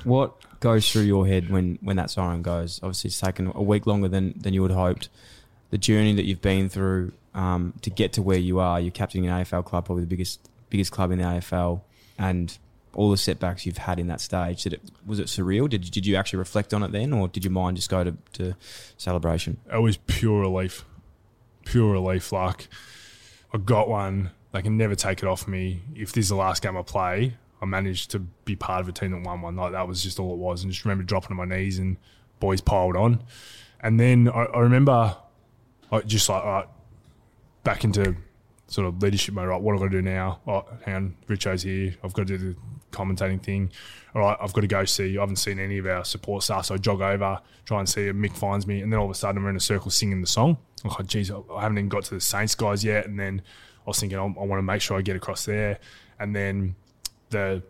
[0.05, 2.79] What goes through your head when, when that siren goes?
[2.83, 5.09] Obviously, it's taken a week longer than, than you have hoped.
[5.71, 9.29] The journey that you've been through um, to get to where you are, you're captaining
[9.29, 11.83] an AFL club, probably the biggest biggest club in the AFL,
[12.19, 12.57] and
[12.95, 14.63] all the setbacks you've had in that stage.
[14.63, 15.69] Did it was it surreal?
[15.69, 18.17] Did did you actually reflect on it then, or did your mind just go to,
[18.35, 18.55] to
[18.97, 19.59] celebration?
[19.73, 20.85] it was pure relief,
[21.65, 22.33] pure relief.
[22.33, 22.69] Like
[23.53, 25.83] I got one, they can never take it off me.
[25.95, 28.93] If this is the last game I play, I managed to be part of a
[28.93, 29.57] team that won one.
[29.57, 30.63] Like that was just all it was.
[30.63, 31.97] And just remember dropping on my knees and
[32.41, 33.23] boys piled on.
[33.81, 35.17] And then I, I remember,
[35.91, 36.67] I just like right,
[37.65, 38.17] back into
[38.67, 39.49] sort of leadership mode.
[39.49, 40.41] Right, what have I got to do now?
[40.47, 41.95] Oh, hang on, Richo's here.
[42.03, 42.57] I've got to do the
[42.93, 43.73] commentating thing.
[44.15, 45.17] All right, I've got to go see.
[45.17, 48.07] I haven't seen any of our support staff, so I jog over, try and see
[48.07, 48.23] him.
[48.23, 50.27] Mick finds me, and then all of a sudden we're in a circle singing the
[50.27, 50.59] song.
[50.85, 53.07] Like, geez, I haven't even got to the Saints guys yet.
[53.07, 53.43] And then
[53.87, 55.79] I was thinking, I, I want to make sure I get across there.
[56.19, 56.75] And then
[57.31, 57.63] the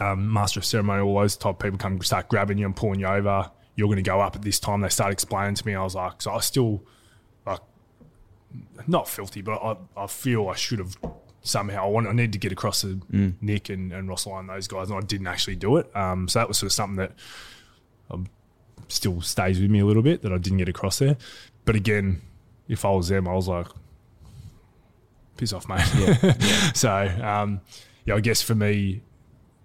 [0.00, 3.00] um, master of ceremony, all those type of people come start grabbing you and pulling
[3.00, 3.50] you over.
[3.76, 4.80] You're going to go up at this time.
[4.80, 5.74] They start explaining to me.
[5.74, 6.82] I was like, so I still
[7.46, 7.60] like
[8.86, 10.96] not filthy, but I, I feel I should have
[11.42, 11.84] somehow.
[11.84, 13.00] I want I need to get across to
[13.40, 15.94] Nick and, and Ross and those guys, and I didn't actually do it.
[15.96, 17.12] Um, so that was sort of something that
[18.10, 18.26] um,
[18.88, 21.16] still stays with me a little bit that I didn't get across there.
[21.64, 22.22] But again,
[22.68, 23.66] if I was them, I was like,
[25.36, 25.84] piss off, mate.
[26.74, 27.60] so um,
[28.04, 29.02] yeah, I guess for me,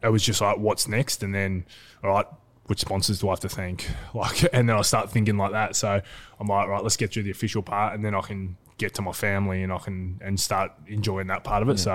[0.02, 1.66] it was just like, what's next, and then
[2.04, 2.26] all right.
[2.68, 3.86] Which sponsors do I have to thank?
[4.14, 5.76] Like, and then I start thinking like that.
[5.76, 6.00] So
[6.40, 9.02] I'm like, right, let's get through the official part, and then I can get to
[9.02, 11.80] my family and I can and start enjoying that part of it.
[11.80, 11.92] So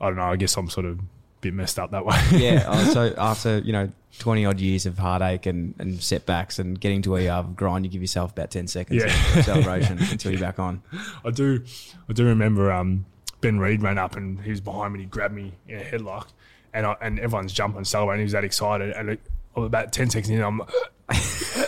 [0.00, 0.22] I don't know.
[0.22, 1.02] I guess I'm sort of a
[1.40, 2.16] bit messed up that way.
[2.32, 2.64] Yeah.
[2.66, 7.02] oh, so after you know twenty odd years of heartache and, and setbacks and getting
[7.02, 9.38] to where you are grind, you give yourself about ten seconds Yeah.
[9.38, 10.82] of celebration until you're back on.
[11.24, 11.62] I do,
[12.08, 13.06] I do remember um,
[13.40, 15.00] Ben Reid ran up and he was behind me.
[15.00, 16.28] and He grabbed me in a headlock,
[16.72, 18.20] and I, and everyone's jumping, celebrating.
[18.20, 19.20] He was that excited, and it,
[19.54, 20.62] about ten seconds in, I'm.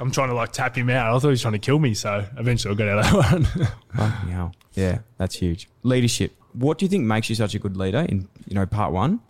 [0.00, 1.08] I'm trying to like tap him out.
[1.08, 3.32] I thought he was trying to kill me, so eventually I got out of that
[3.32, 3.44] one.
[3.96, 4.54] Fucking hell.
[4.74, 5.68] Yeah, that's huge.
[5.82, 6.34] Leadership.
[6.52, 9.20] What do you think makes you such a good leader in you know part one?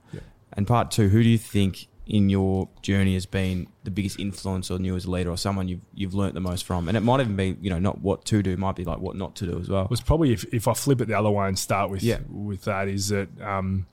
[0.55, 4.71] And part two, who do you think in your journey has been the biggest influence
[4.71, 6.89] on you as a leader, or someone you've you've learnt the most from?
[6.89, 9.15] And it might even be you know not what to do, might be like what
[9.15, 9.87] not to do as well.
[9.91, 12.19] was probably if, if I flip it the other way and start with Yeah.
[12.29, 13.87] with that is that um,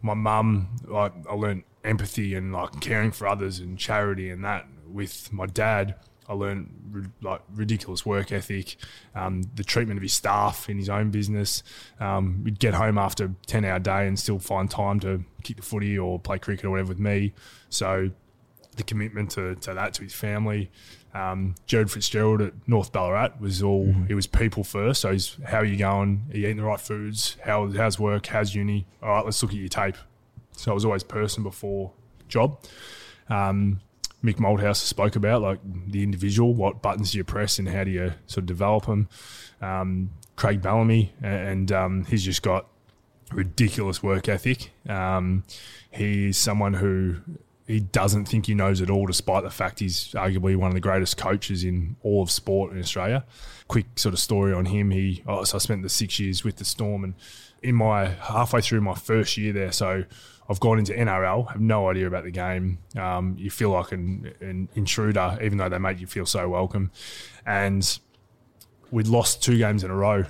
[0.00, 4.66] my mum I, I learned empathy and like caring for others and charity and that
[4.92, 5.94] with my dad
[6.28, 8.76] I learned like ridiculous work ethic
[9.14, 11.62] um, the treatment of his staff in his own business
[12.00, 15.56] um, we'd get home after a 10 hour day and still find time to kick
[15.56, 17.32] the footy or play cricket or whatever with me
[17.68, 18.10] so
[18.76, 20.70] the commitment to, to that to his family.
[21.14, 25.02] Um, Jared Fitzgerald at North Ballarat was all it was people first.
[25.02, 26.22] So he's how are you going?
[26.30, 27.36] Are you eating the right foods?
[27.44, 28.26] How how's work?
[28.26, 28.86] How's uni?
[29.02, 29.96] All right, let's look at your tape.
[30.52, 31.92] So it was always person before
[32.28, 32.58] job.
[33.28, 33.80] Um,
[34.22, 35.58] Mick Malthouse spoke about like
[35.88, 39.08] the individual, what buttons do you press and how do you sort of develop them.
[39.60, 42.66] Um, Craig Bellamy and um, he's just got
[43.32, 44.72] ridiculous work ethic.
[44.88, 45.44] Um,
[45.90, 47.16] he's someone who
[47.66, 50.80] he doesn't think he knows it all, despite the fact he's arguably one of the
[50.80, 53.24] greatest coaches in all of sport in Australia.
[53.68, 54.90] Quick sort of story on him.
[54.90, 57.14] He oh, so I spent the six years with the Storm, and
[57.62, 60.04] in my halfway through my first year there, so
[60.52, 62.78] I've gone into NRL, have no idea about the game.
[62.96, 66.90] Um, you feel like an, an intruder, even though they make you feel so welcome,
[67.46, 67.98] and
[68.90, 70.24] we'd lost two games in a row.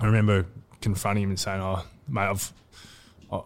[0.00, 0.46] I remember
[0.80, 2.52] confronting him and saying, "Oh, mate, I've
[3.32, 3.40] I-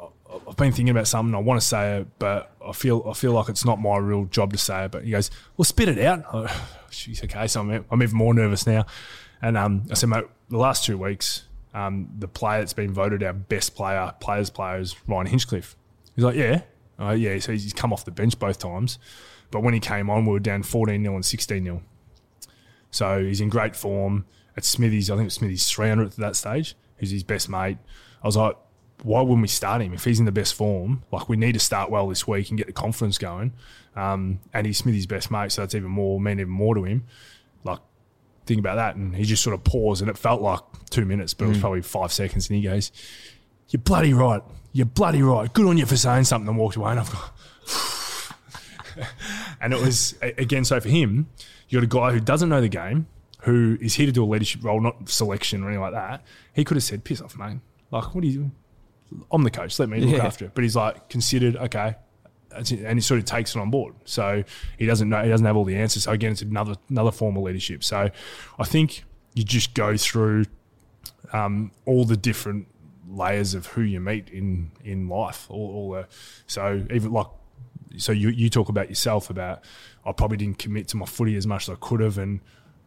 [0.47, 1.35] I've been thinking about something.
[1.35, 4.25] I want to say it, but I feel I feel like it's not my real
[4.27, 6.51] job to say it." But he goes, "Well, spit it out."
[6.91, 8.85] She's okay, so I'm, I'm even more nervous now.
[9.41, 13.23] And um, I said, "Mate, the last two weeks, um, the player that's been voted
[13.23, 15.77] our best player, players player, is Ryan Hinchcliffe."
[16.19, 16.63] He's like, "Yeah,
[16.99, 18.99] uh, yeah." So he's come off the bench both times,
[19.53, 21.83] but when he came on, we were down 14 0 and 16 0.
[22.91, 24.25] So he's in great form.
[24.57, 26.75] At Smithy's, I think it was Smithy's 300th at that stage.
[26.99, 27.79] He's his best mate.
[28.21, 28.57] I was like,
[29.05, 31.05] why wouldn't we start him if he's in the best form?
[31.13, 33.53] Like we need to start well this week and get the confidence going.
[33.95, 37.05] Um, and he's Smithy's best mate, so that's even more mean even more to him.
[37.63, 37.79] Like
[38.45, 41.33] think about that, and he just sort of paused, and it felt like two minutes,
[41.33, 42.91] but it was probably five seconds, and he goes,
[43.69, 44.43] "You're bloody right.
[44.73, 45.53] You're bloody right.
[45.53, 47.33] Good on you for saying something." And walked away, and I've got.
[49.61, 51.29] and it was again so for him
[51.69, 53.07] you got a guy who doesn't know the game
[53.43, 56.65] who is here to do a leadership role not selection or anything like that he
[56.65, 57.59] could have said piss off mate
[57.93, 58.53] like what are you doing
[59.31, 60.27] i'm the coach let me look Yeah.
[60.27, 61.95] after it but he's like considered okay
[62.57, 64.43] and he sort of takes it on board so
[64.79, 67.37] he doesn't know he doesn't have all the answers so again it's another another form
[67.37, 68.11] of leadership so
[68.59, 69.05] i think
[69.35, 70.45] you just go through
[71.33, 72.67] um, all the different
[73.09, 75.47] layers of who you meet in in life.
[75.51, 76.09] All, all the,
[76.47, 77.27] so even like
[77.97, 79.65] so you you talk about yourself about
[80.05, 82.41] I probably didn't commit to my footy as much as I could have, and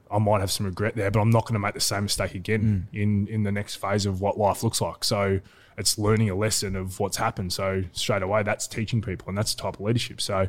[0.09, 2.35] I might have some regret there, but I'm not going to make the same mistake
[2.35, 2.99] again mm.
[2.99, 5.03] in in the next phase of what life looks like.
[5.03, 5.39] So
[5.77, 7.53] it's learning a lesson of what's happened.
[7.53, 10.21] So straight away, that's teaching people, and that's the type of leadership.
[10.21, 10.47] So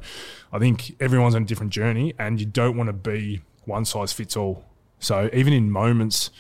[0.53, 4.13] I think everyone's on a different journey, and you don't want to be one size
[4.13, 4.65] fits all.
[4.99, 6.31] So even in moments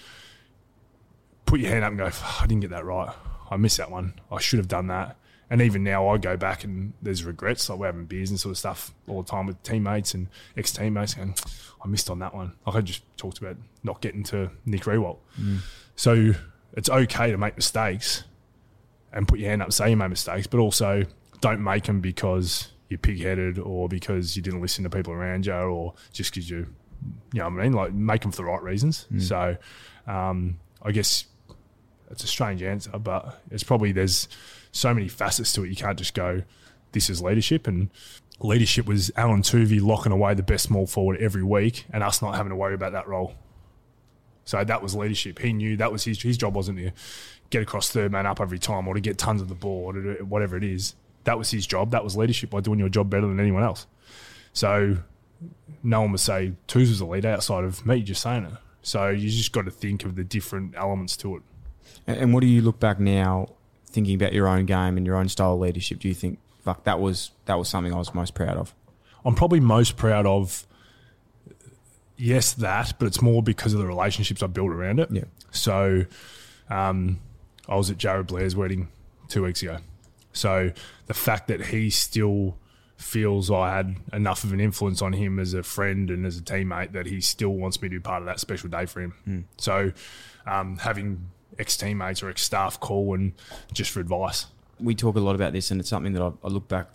[1.52, 2.06] put your hand up and go,
[2.40, 3.14] I didn't get that right.
[3.50, 4.14] I missed that one.
[4.30, 5.18] I should have done that.
[5.50, 7.68] And even now, I go back and there's regrets.
[7.68, 10.72] Like we're having beers and sort of stuff all the time with teammates and ex
[10.72, 11.38] teammates, and
[11.84, 12.54] I missed on that one.
[12.66, 15.18] Like I just talked about not getting to Nick Riewoldt.
[15.94, 16.32] So
[16.72, 18.24] it's okay to make mistakes
[19.12, 21.02] and put your hand up and say you made mistakes, but also
[21.42, 25.44] don't make them because you're pig headed or because you didn't listen to people around
[25.44, 26.66] you or just because you,
[27.34, 27.72] you know what I mean?
[27.74, 29.06] Like make them for the right reasons.
[29.28, 29.58] So
[30.06, 31.26] um, I guess
[32.12, 34.28] it's a strange answer, but it's probably there's
[34.70, 35.70] so many facets to it.
[35.70, 36.42] You can't just go,
[36.92, 37.66] this is leadership.
[37.66, 37.90] And
[38.40, 42.36] leadership was Alan Toovey locking away the best small forward every week and us not
[42.36, 43.34] having to worry about that role.
[44.44, 45.38] So that was leadership.
[45.38, 46.90] He knew that was his his job wasn't to
[47.50, 50.24] get across third man up every time or to get tons of the ball or
[50.24, 50.94] whatever it is.
[51.24, 51.92] That was his job.
[51.92, 53.86] That was leadership by doing your job better than anyone else.
[54.52, 54.96] So
[55.82, 58.52] no one would say Twos was a leader outside of me just saying it.
[58.82, 61.42] So you just got to think of the different elements to it.
[62.06, 63.48] And, what do you look back now,
[63.86, 66.00] thinking about your own game and your own style of leadership?
[66.00, 68.74] Do you think, fuck, that was that was something I was most proud of?
[69.24, 70.66] I'm probably most proud of,
[72.16, 75.10] yes, that, but it's more because of the relationships I built around it.
[75.12, 75.24] Yeah.
[75.52, 76.06] So
[76.68, 77.20] um,
[77.68, 78.88] I was at Jarrod Blair's wedding
[79.28, 79.78] two weeks ago.
[80.32, 80.72] So
[81.06, 82.56] the fact that he still
[82.96, 86.42] feels I had enough of an influence on him as a friend and as a
[86.42, 89.46] teammate that he still wants me to be part of that special day for him.
[89.58, 89.92] So
[90.46, 91.28] um, having
[91.58, 93.32] ex teammates or ex staff call and
[93.72, 94.46] just for advice.
[94.80, 96.88] we talk a lot about this, and it's something that I, I look back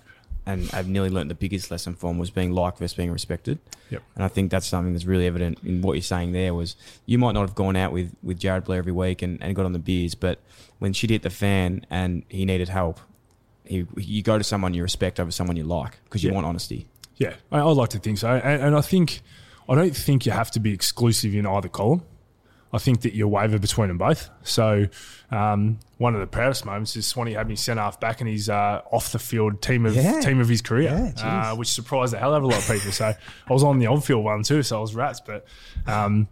[0.46, 3.60] and I've nearly learnt the biggest lesson from was being liked versus being respected.
[3.90, 4.02] Yep.
[4.16, 7.18] And I think that's something that's really evident in what you're saying there was you
[7.18, 9.74] might not have gone out with, with Jarrod Blair every week and, and got on
[9.74, 10.40] the beers, but
[10.80, 13.00] when shit hit the fan and he needed help,
[13.66, 16.36] he, you go to someone you respect over someone you like because you Yeah.
[16.36, 16.88] want honesty.
[17.18, 19.22] Yeah, I, I'd like to think so, and, and I think
[19.68, 22.04] I don't think you have to be exclusive in either column.
[22.74, 24.30] I think that you waver between them both.
[24.44, 24.88] So,
[25.32, 28.50] um, one of the proudest moments is Swanee had me sent off back in his
[28.50, 30.20] uh, off the field team of Yeah.
[30.20, 32.68] team of his career, Yeah, uh, which surprised the hell out of a lot of
[32.68, 32.92] people.
[32.92, 33.06] so,
[33.50, 35.22] I was on the on field one too, so I was rats.
[35.26, 35.46] But,
[35.86, 36.28] um,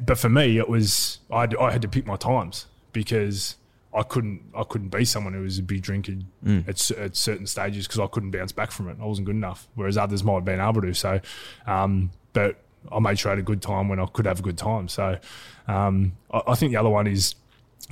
[0.00, 3.56] but for me, it was I had, I had to pick my times because
[3.94, 6.12] I couldn't I couldn't be someone who was a big drinker
[6.46, 8.96] at, at certain stages because I couldn't bounce back from it.
[9.00, 10.94] I wasn't good enough, whereas others might have been able to.
[10.94, 11.20] So,
[11.66, 12.56] um, but
[12.90, 14.88] I made sure I had a good time when I could have a good time.
[14.88, 15.18] So,
[15.66, 17.34] um, I, I think the other one is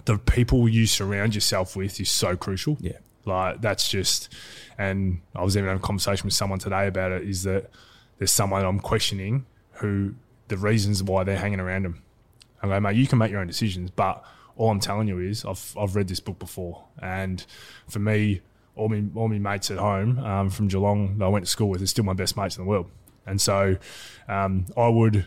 [0.05, 2.76] the people you surround yourself with is so crucial.
[2.80, 2.99] Yeah.
[3.24, 4.32] Like that's just,
[4.78, 7.28] and I was even having a conversation with someone today about it.
[7.28, 7.70] Is that
[8.18, 10.14] there's someone I'm questioning who
[10.49, 12.03] the reasons why they're hanging around them.
[12.62, 14.24] I go, mate, you can make your own decisions, but
[14.57, 17.45] all I'm telling you is I've I've read this book before, and
[17.89, 18.41] for me,
[18.74, 21.68] all my all my mates at home um, from Geelong that I went to school
[21.68, 22.91] with are still my best mates in the world,
[23.26, 23.76] and so
[24.28, 25.26] um, I would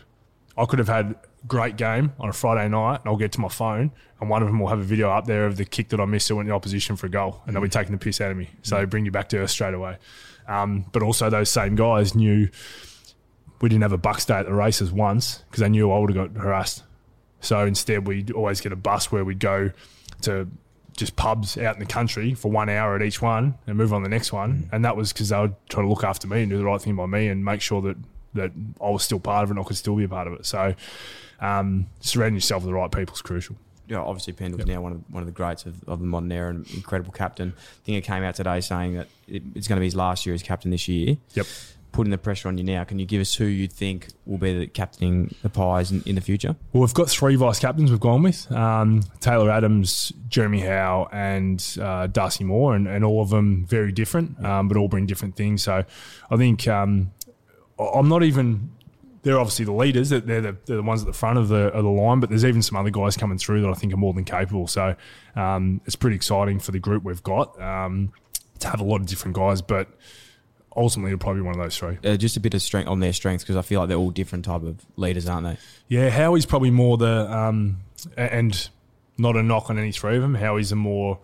[0.56, 3.40] I could have had a great game on a Friday night, and I'll get to
[3.40, 5.88] my phone, and one of them will have a video up there of the kick
[5.88, 7.92] that I missed that went in the opposition for a goal, and they'll be taking
[7.92, 8.50] the piss out of me.
[8.62, 9.98] So bring you back to earth straight away.
[10.48, 12.48] Um, but also those same guys knew
[13.60, 16.14] we didn't have a buck stay at the races once because they knew I would
[16.14, 16.82] have got harassed.
[17.40, 19.70] So instead, we'd always get a bus where we'd go
[20.22, 20.48] to
[20.96, 24.02] just pubs out in the country for one hour at each one and move on
[24.02, 24.68] to the next one.
[24.72, 26.80] And that was because they were trying to look after me and do the right
[26.80, 27.96] thing by me and make sure that,
[28.34, 30.34] that I was still part of it and I could still be a part of
[30.34, 30.46] it.
[30.46, 30.74] So
[31.40, 33.56] um, surrounding yourself with the right people is crucial.
[33.88, 36.50] Yeah, obviously Pendle's now one of one of the greats of, of the modern era
[36.50, 37.54] and incredible captain.
[37.56, 40.26] I think it came out today saying that it, it's going to be his last
[40.26, 41.16] year as captain this year.
[41.34, 41.46] Yep.
[41.92, 44.60] Putting the pressure on you now, can you give us who you think will be
[44.60, 46.54] the captaining the Pies in, in the future?
[46.72, 51.76] Well, we've got three vice captains we've gone with um, Taylor Adams, Jeremy Howe, and
[51.80, 55.34] uh, Darcy Moore, and, and all of them very different, um, but all bring different
[55.34, 55.64] things.
[55.64, 55.84] So
[56.30, 57.10] I think um,
[57.78, 58.70] I'm not even.
[59.22, 60.08] They're obviously the leaders.
[60.08, 62.30] They're, they're, the, they're the ones at the front of the, of the line, but
[62.30, 64.66] there's even some other guys coming through that I think are more than capable.
[64.66, 64.96] So
[65.36, 68.14] um, it's pretty exciting for the group we've got um,
[68.60, 69.88] to have a lot of different guys, but
[70.76, 71.98] ultimately it'll probably one of those three.
[72.04, 74.10] Uh, just a bit of strength on their strengths because I feel like they're all
[74.10, 75.56] different type of leaders, aren't they?
[75.88, 77.78] Yeah, Howie's probably more the um,
[78.16, 78.68] and
[79.18, 80.34] not a knock on any three of them.
[80.34, 81.18] Howie's a more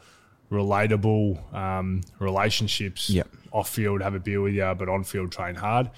[0.50, 3.10] relatable um, relationships.
[3.10, 3.28] Yep.
[3.52, 5.90] Off field, have a beer with you, but on field, train hard.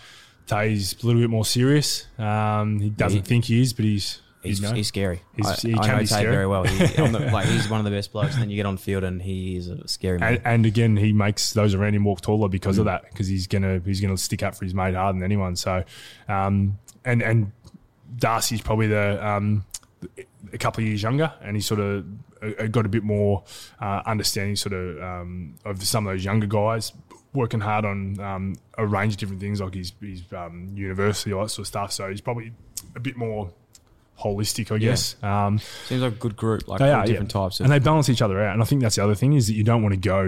[0.47, 2.07] Tay's a little bit more serious.
[2.19, 5.23] Um, he doesn't he- think he is, but he's He's, you know, he's scary.
[5.37, 6.31] He's- I, he I can know be scary.
[6.31, 6.65] very well.
[6.65, 8.35] He, the, like he's one of the best blokes.
[8.35, 10.35] And then you get on field and he is a scary man.
[10.37, 12.81] and, and again, he makes those around him walk taller because Mm.
[12.81, 13.03] of that.
[13.11, 15.57] Because he's gonna he's gonna stick up for his mate harder than anyone.
[15.57, 15.83] So,
[16.29, 17.53] um, and and
[18.17, 19.65] Darcy's probably the um,
[20.53, 22.05] a couple of years younger, and he's sort of
[22.43, 23.43] uh, got a bit more
[23.81, 26.93] uh, understanding, sort of um, of some of those younger guys.
[27.35, 31.43] Working hard on um, a range of different things like his, his um, university, all
[31.43, 31.93] that sort of stuff.
[31.93, 32.53] So he's probably
[32.97, 33.53] a bit more
[34.21, 35.17] holistic, I guess.
[35.23, 37.41] Um, Seems like a good group, like they are, different yeah.
[37.41, 37.61] types.
[37.61, 38.53] Of, and they balance each other out.
[38.53, 40.23] And I think that's the other thing is that you don't want to go,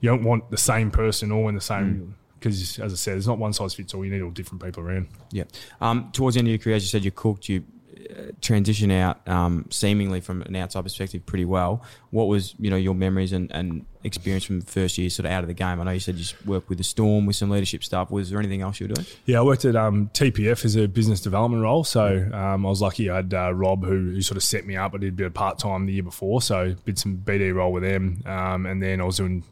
[0.00, 1.64] you don't want the same person all in the Mm.
[1.64, 2.14] same.
[2.38, 4.02] Because as I said, it's not one size fits all.
[4.02, 5.08] You need all different people around.
[5.30, 5.44] Yeah.
[5.82, 7.64] Um, towards the end of your career, as you said, you cooked, you
[8.10, 11.82] uh, transition out um, seemingly from an outside perspective pretty well.
[12.10, 15.42] What was you know your memories and, and experience from first year sort of out
[15.42, 15.80] of the game?
[15.80, 18.10] I know you said you worked with the Storm with some leadership stuff.
[18.10, 19.06] Was there anything else you were doing?
[19.26, 21.84] Yeah, I worked at um, TPF as a business development role.
[21.84, 24.76] So um, I was lucky I had uh, Rob who, who sort of set me
[24.76, 24.94] up.
[24.94, 27.72] I did a bit of part time the year before, so did some BD role
[27.72, 28.22] with them.
[28.26, 29.44] Um, and then I was doing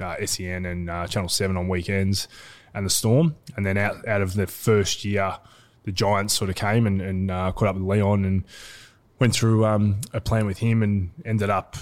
[0.00, 2.28] uh, SEN and uh, Channel 7 on weekends
[2.74, 3.34] and the Storm.
[3.56, 5.38] And then out, out of the first year,
[5.84, 8.44] the Giants sort of came and, and uh, caught up with Leon and
[9.18, 11.76] went through um, a plan with him and ended up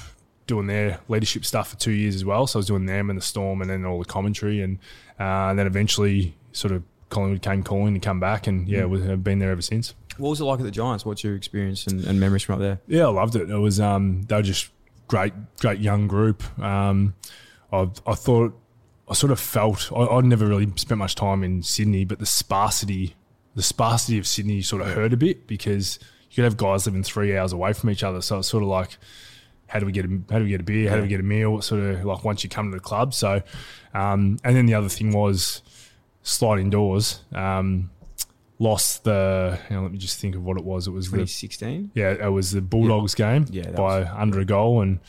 [0.47, 2.47] doing their leadership stuff for two years as well.
[2.47, 4.79] So I was doing them and the Storm and then all the commentary and,
[5.19, 9.01] uh, and then eventually sort of Collingwood came calling to come back and yeah, we
[9.03, 9.95] have been there ever since.
[10.19, 11.05] What was it like at the Giants?
[11.05, 12.81] What's your experience and, and memories from up there?
[12.87, 13.51] Yeah, I loved it.
[13.51, 14.71] It was um, they were just
[15.09, 16.43] great, great young group.
[16.61, 17.15] Um,
[17.73, 18.59] I, I thought
[19.09, 22.27] I sort of felt I, I'd never really spent much time in Sydney, but the
[22.27, 23.17] sparsity,
[23.55, 25.99] the sparsity of Sydney sort of hurt a bit because
[26.31, 28.23] you could have guys living three hours away from each other.
[28.23, 28.99] So it's sort of like,
[29.67, 30.89] how do we get a, how do we get a beer?
[30.91, 31.61] How do we get a meal?
[31.63, 33.15] Sort of like once you come to the club.
[33.15, 33.43] So,
[33.95, 35.63] um, and then the other thing was
[36.23, 37.21] sliding doors.
[37.35, 37.91] Um,
[38.59, 39.59] lost the.
[39.69, 40.87] You know, let me just think of what it was.
[40.87, 41.91] It was the 2016.
[41.95, 45.01] yeah, it was the Bulldogs game Yeah, by was- under a goal, and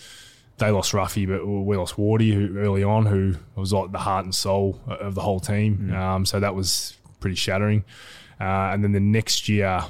[0.58, 4.24] they lost Ruffy, but we lost Wardy who, early on, who was like the heart
[4.26, 5.94] and soul of the whole team.
[5.94, 7.84] Um, so that was pretty shattering.
[8.40, 9.84] Uh, and then the next year,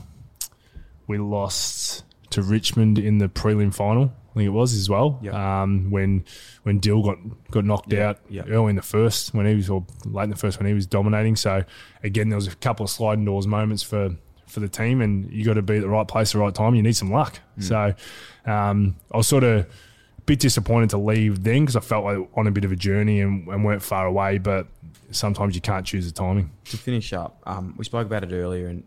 [1.07, 4.11] we lost to Richmond in the prelim final.
[4.35, 5.17] I think it was as well.
[5.21, 5.33] Yep.
[5.33, 6.25] Um, when
[6.63, 7.17] when Dill got
[7.51, 8.43] got knocked Yeah, out yeah.
[8.49, 10.85] early in the first when he was or late in the first when he was
[10.85, 11.37] dominating.
[11.37, 11.63] So
[12.03, 14.15] again, there was a couple of sliding doors moments for
[14.47, 16.53] for the team, and you got to be at the right place at the right
[16.53, 16.75] time.
[16.75, 17.39] You need some luck.
[17.59, 17.63] Mm.
[17.63, 22.03] So um, I was sort of a bit disappointed to leave then because I felt
[22.03, 24.37] like on a bit of a journey and, and weren't far away.
[24.37, 24.67] But
[25.11, 26.51] sometimes you can't choose the timing.
[26.65, 28.83] to finish up, um, we spoke about it earlier and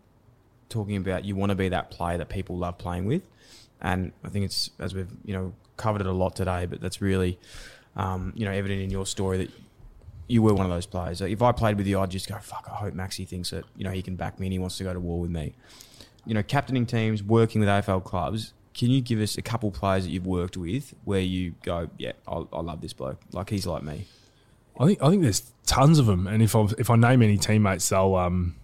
[0.69, 3.23] talking about you want to be that player that people love playing with,
[3.81, 7.01] and I think it's as we've you know covered it a lot today, but that's
[7.01, 7.39] really
[7.95, 9.51] um, you know evident in your story that
[10.27, 11.21] you were one of those players.
[11.21, 13.83] If I played with you, I'd just go, "Fuck, I hope Maxi thinks that you
[13.83, 15.53] know he can back me and he wants to go to war with me."
[16.25, 18.53] You know, captaining teams, working with AFL clubs.
[18.73, 22.13] Can you give us a couple players that you've worked with where you go, "Yeah,
[22.27, 23.19] I, I love this bloke.
[23.31, 24.05] Like he's like me."
[24.79, 27.37] I think I think there's tons of them, and if I if I name any
[27.37, 28.55] teammates, they'll um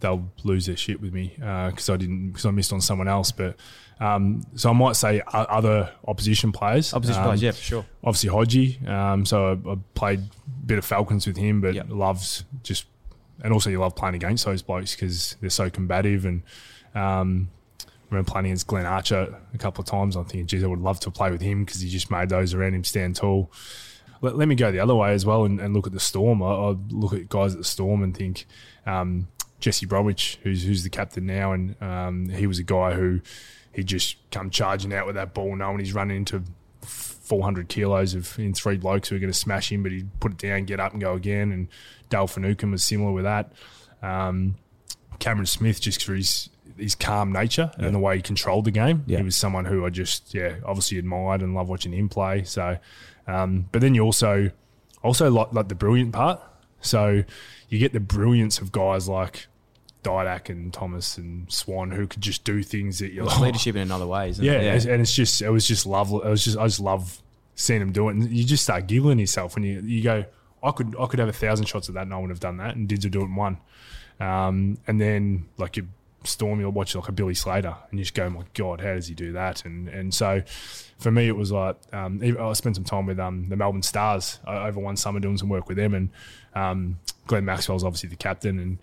[0.00, 3.30] they'll lose their shit with me because I didn't because I missed on someone else.
[3.30, 3.56] But
[4.00, 6.92] um, so I might say other opposition players.
[6.94, 7.84] Opposition Um, players, yeah, for sure.
[8.02, 8.88] Obviously Hodgie.
[8.88, 11.86] Um, so I, I played a bit of Falcons with him, but Yep.
[11.90, 12.86] loves just
[13.42, 16.42] and also you love playing against those blokes because they're so combative and.
[16.94, 17.50] Um,
[17.82, 20.16] I remember playing against Glenn Archer a couple of times.
[20.16, 22.54] I'm thinking, geez, I would love to play with him because he just made those
[22.54, 23.52] around him stand tall
[24.20, 26.42] let, let me go the other way as well and, and look at the Storm.
[26.42, 28.46] I, I look at guys at the Storm and think
[28.86, 29.28] um,
[29.60, 33.20] Jesse Bromwich, who's who's the captain now, and um, he was a guy who
[33.72, 36.42] he just come charging out with that ball, knowing he's running into
[36.82, 40.32] 400 kilos of in three blokes who are going to smash him, but he'd put
[40.32, 41.52] it down, get up, and go again.
[41.52, 41.68] And
[42.08, 43.52] Dale Finucane was similar with that.
[44.02, 44.56] Um,
[45.18, 49.04] Cameron Smith, just for his his calm nature and the way he controlled the game,
[49.06, 49.18] Yeah.
[49.18, 52.42] he was someone who I just yeah obviously admired and loved watching him play.
[52.44, 52.78] So,
[53.26, 54.50] um, but then you also
[55.02, 56.40] also like like the brilliant part.
[56.80, 57.22] So
[57.68, 59.46] you get the brilliance of guys like
[60.02, 63.82] Didak and Thomas and Swan who could just do things that you're like, leadership in
[63.82, 64.64] another way, isn't yeah, it?
[64.64, 66.20] it's- and it's just it was just lovely.
[66.26, 67.20] It was just I just love
[67.54, 70.24] seeing him do it, and you just start giggling yourself when you you go,
[70.62, 72.56] I could I could have a thousand shots of that, and I would have done
[72.58, 73.58] that, and would do it in one.
[74.18, 75.88] Um, and then like you
[76.24, 79.06] storm, you'll watch like a Billy Slater, and you just go, my God, how does
[79.06, 79.64] he do that?
[79.64, 80.42] And and so
[80.98, 84.38] for me, it was like um, I spent some time with um, the Melbourne Stars
[84.46, 86.10] over one summer doing some work with them, and
[86.54, 88.78] um, Glenn Maxwell's obviously the captain, and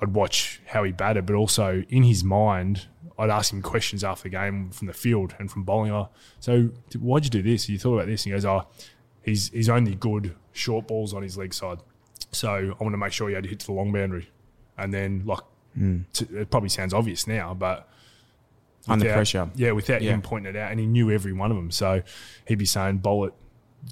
[0.00, 2.86] I'd watch how he batted, but also in his mind,
[3.18, 5.90] I'd ask him questions after the game from the field and from bowling.
[5.90, 7.68] Oh, so why'd you do this?
[7.68, 8.24] You thought about this?
[8.24, 8.66] And he goes, oh,
[9.22, 11.78] he's he's only good short balls on his leg side,
[12.32, 14.30] so I want to make sure he had to hit to the long boundary,
[14.76, 15.40] and then like
[15.74, 16.00] hmm.
[16.12, 17.88] t- it probably sounds obvious now, but
[18.88, 19.50] Under without- pressure.
[19.54, 20.12] yeah, without Yeah.
[20.12, 21.70] him pointing it out, and he knew every one of them.
[21.70, 22.02] So
[22.46, 23.34] he'd be saying, "Bowl it."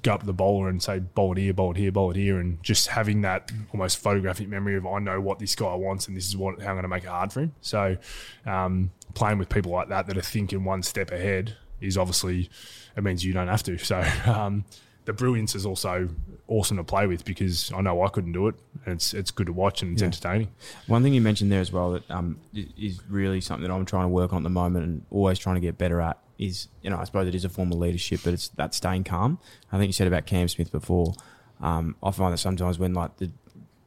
[0.02, 2.16] Go up to the bowler and say, bowl it here, bowl it here, bowl it
[2.16, 6.08] here, and just having that almost photographic memory of I know what this guy wants
[6.08, 7.54] and this is what how I'm going to make it hard for him.
[7.60, 7.96] So,
[8.44, 12.50] um, playing with people like that that are thinking one step ahead is obviously
[12.96, 13.78] it means you don't have to.
[13.78, 14.64] So, um,
[15.04, 16.08] the brilliance is also
[16.48, 18.54] awesome to play with because I know I couldn't do it.
[18.86, 20.06] And it's it's good to watch and it's Yeah.
[20.06, 20.48] entertaining.
[20.86, 24.04] One thing you mentioned there as well that um, is really something that I'm trying
[24.04, 26.90] to work on at the moment and always trying to get better at is, you
[26.90, 29.38] know, I suppose it is a form of leadership, but it's that staying calm.
[29.72, 31.14] I think you said about Cam Smith before.
[31.60, 33.30] Um, I find that sometimes when like the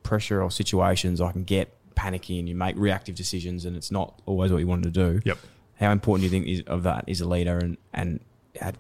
[0.03, 4.21] pressure or situations, I can get panicky and you make reactive decisions and it's not
[4.25, 5.21] always what you wanted to do.
[5.25, 5.37] Yep.
[5.79, 8.19] How important do you think is, of that is a leader and, and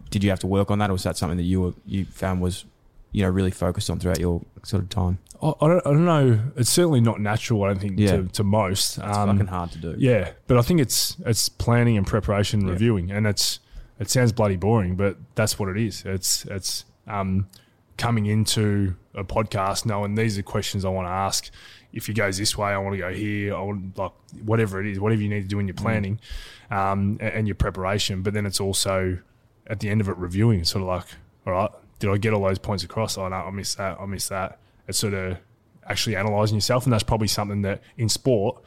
[0.09, 2.05] did you have to work on that or was that something that you were, you
[2.05, 2.65] found was,
[3.11, 5.19] you know, really focused on throughout your sort of time?
[5.41, 6.39] I, I, don't, I don't know.
[6.55, 7.63] It's certainly not natural.
[7.63, 8.17] I don't think Yeah.
[8.17, 8.97] to, to most.
[8.97, 9.95] It's Um, fucking hard to do.
[9.97, 12.73] Yeah, but I think it's it's planning and preparation, and Yeah.
[12.73, 13.59] reviewing, and it's
[13.99, 16.03] it sounds bloody boring, but that's what it is.
[16.05, 17.47] It's it's um,
[17.97, 21.49] coming into a podcast knowing these are questions I want to ask.
[21.93, 23.55] If it goes this way, I want to go here.
[23.55, 24.11] I want like
[24.43, 26.19] whatever it is, whatever you need to do in your planning
[26.69, 28.21] um, and, your preparation.
[28.21, 29.17] But then it's also
[29.65, 30.59] at the end of it reviewing.
[30.59, 31.05] It's sort of like,
[31.45, 33.17] all right, did I get all those points across?
[33.17, 33.99] Oh no, I missed that.
[33.99, 34.59] I missed that.
[34.87, 35.37] It's sort of
[35.87, 38.61] actually analysing yourself, and that's probably something that in sport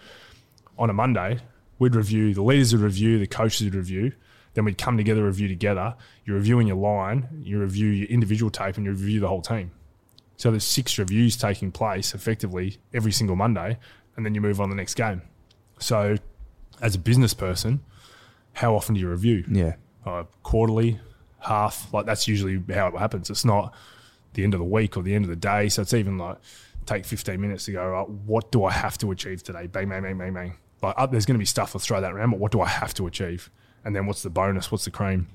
[0.78, 1.39] on a Monday,
[1.78, 4.12] we'd review, the leaders would review, the coaches would review,
[4.55, 5.94] then we'd come together, review together.
[6.24, 9.70] You're reviewing your line, you review your individual tape, and you review the whole team.
[10.36, 13.78] So there's six reviews taking place effectively every single Monday,
[14.16, 15.22] and then you move on to the next game.
[15.78, 16.16] So
[16.80, 17.80] as a business person,
[18.55, 19.44] how often do you review?
[19.51, 19.74] Yeah.
[20.05, 20.98] uh, quarterly,
[21.40, 21.92] half.
[21.92, 23.30] Like that's usually how it happens.
[23.30, 23.74] It's not
[24.34, 25.68] the end of the week or the end of the day.
[25.68, 26.38] So it's even like
[26.86, 29.66] take 15 minutes to go, right, what do I have to achieve today?
[29.66, 30.55] Bang, bang, bang, bang, bang.
[30.82, 32.68] Like uh, there's going to be stuff, let's throw that around, but what do I
[32.68, 33.51] have to achieve?
[33.85, 34.70] And then what's the bonus?
[34.70, 35.28] What's the cream?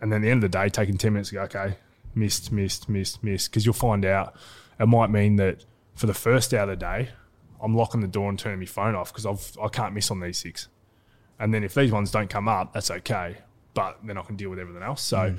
[0.00, 1.76] And then at the end of the day, taking 10 minutes to go, okay,
[2.14, 3.50] missed, missed, missed, missed.
[3.50, 4.34] Because you'll find out
[4.78, 5.64] it might mean that
[5.94, 7.10] for the first hour of the day,
[7.60, 10.20] I'm locking the door and turning my phone off because I've I can't miss on
[10.20, 10.68] these six.
[11.38, 13.38] And then if these ones don't come up, that's okay.
[13.74, 15.02] but then I can deal with everything else.
[15.02, 15.38] So mm.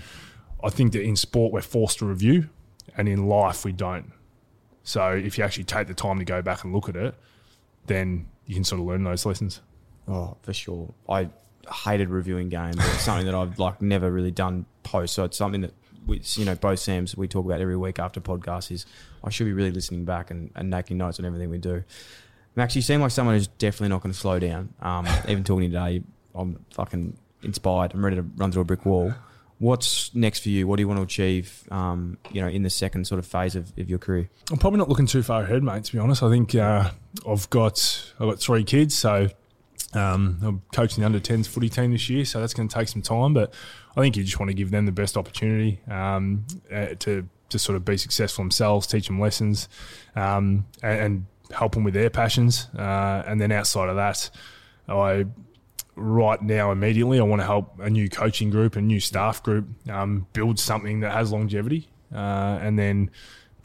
[0.63, 2.49] I think that in sport we're forced to review,
[2.95, 4.11] and in life we don't.
[4.83, 7.15] So if you actually take the time to go back and look at it,
[7.87, 9.61] then you can sort of learn those lessons.
[10.07, 10.93] Oh, for sure.
[11.09, 11.29] I
[11.71, 12.77] hated reviewing games.
[12.77, 15.13] It's something that I've like never really done post.
[15.13, 15.73] So it's something that
[16.05, 18.71] we, you know, both Sams we talk about every week after podcast.
[18.71, 18.85] Is
[19.23, 21.83] I should be really listening back and, and making notes on everything we do.
[22.55, 24.73] Max, you seem like someone who's definitely not going to slow down.
[24.81, 26.01] Um, even talking today,
[26.33, 27.93] I'm fucking inspired.
[27.93, 29.13] I'm ready to run through a brick wall.
[29.59, 30.67] What's next for you?
[30.67, 31.63] What do you want to achieve?
[31.71, 34.29] Um, you know, in the second sort of phase of, of your career.
[34.51, 35.83] I'm probably not looking too far ahead, mate.
[35.85, 36.91] To be honest, I think uh,
[37.27, 39.29] I've got I've got three kids, so
[39.97, 42.87] um, I'm coaching the under 10s footy team this year, so that's going to take
[42.87, 43.33] some time.
[43.33, 43.53] But
[43.95, 47.59] I think you just want to give them the best opportunity um, uh, to to
[47.59, 49.69] sort of be successful themselves, teach them lessons,
[50.17, 52.67] um, and, and help them with their passions.
[52.77, 54.29] Uh, and then outside of that,
[54.87, 55.25] I
[55.95, 59.67] right now immediately I want to help a new coaching group, a new staff group,
[59.89, 63.11] um, build something that has longevity, uh, and then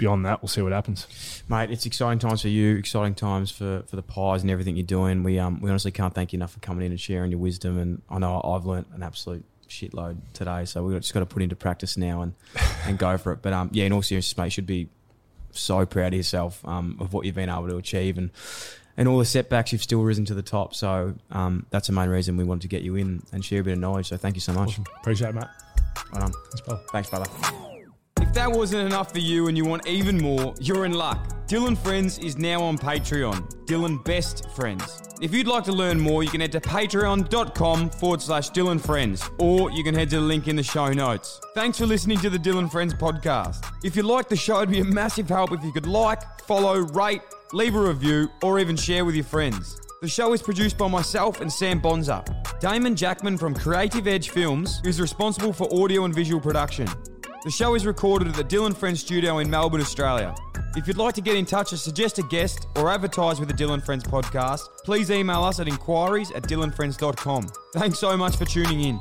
[0.03, 1.07] beyond that, we'll see what happens.
[1.49, 4.85] Mate, it's exciting times for you, exciting times for, for the pies and everything you're
[4.85, 5.23] doing.
[5.23, 7.79] We um we honestly can't thank you enough for coming in and sharing your wisdom.
[7.79, 11.41] And I know I've learnt an absolute shitload today, so we've just got to put
[11.41, 12.35] into practice now and,
[12.85, 13.43] and go for it.
[13.43, 14.89] But um yeah, in all seriousness, mate, you should be
[15.53, 18.31] so proud of yourself um, of what you've been able to achieve and
[18.97, 20.75] and all the setbacks you've still risen to the top.
[20.75, 23.65] So um, that's the main reason we wanted to get you in and share a
[23.65, 24.09] bit of knowledge.
[24.09, 24.71] So thank you so much.
[24.71, 24.85] Awesome.
[25.01, 25.45] Appreciate it, mate.
[26.13, 26.33] Well done.
[26.33, 26.83] Thanks, brother.
[26.93, 27.72] Thanks, brother.
[28.33, 31.47] If that wasn't enough for you and you want even more, you're in luck.
[31.49, 33.47] Dyl & Friends is now on Patreon.
[33.67, 35.03] Dylan Best Friends.
[35.21, 39.23] If you'd like to learn more, you can head to patreon.com forward slash Dylan Friends,
[39.39, 41.43] or you can head to the link in the show notes.
[41.55, 43.71] Thanks for listening to the Dyl & Friends podcast.
[43.85, 46.79] If you like the show, it'd be a massive help if you could like, follow,
[46.79, 47.21] rate,
[47.53, 49.79] leave a review, or even share with your friends.
[50.01, 52.25] The show is produced by myself and Sam Bonza.
[52.61, 56.89] Damon Jackman from Creative Edge Films is responsible for audio and visual production.
[57.45, 60.33] The show is recorded at the Dyl & Friends studio in Melbourne, Australia.
[60.77, 63.55] If you'd like to get in touch or suggest a guest or advertise with the
[63.55, 67.49] Dyl & Friends podcast, please email us at inquiries at dylanfriends.com.
[67.75, 69.01] Thanks so much for tuning in.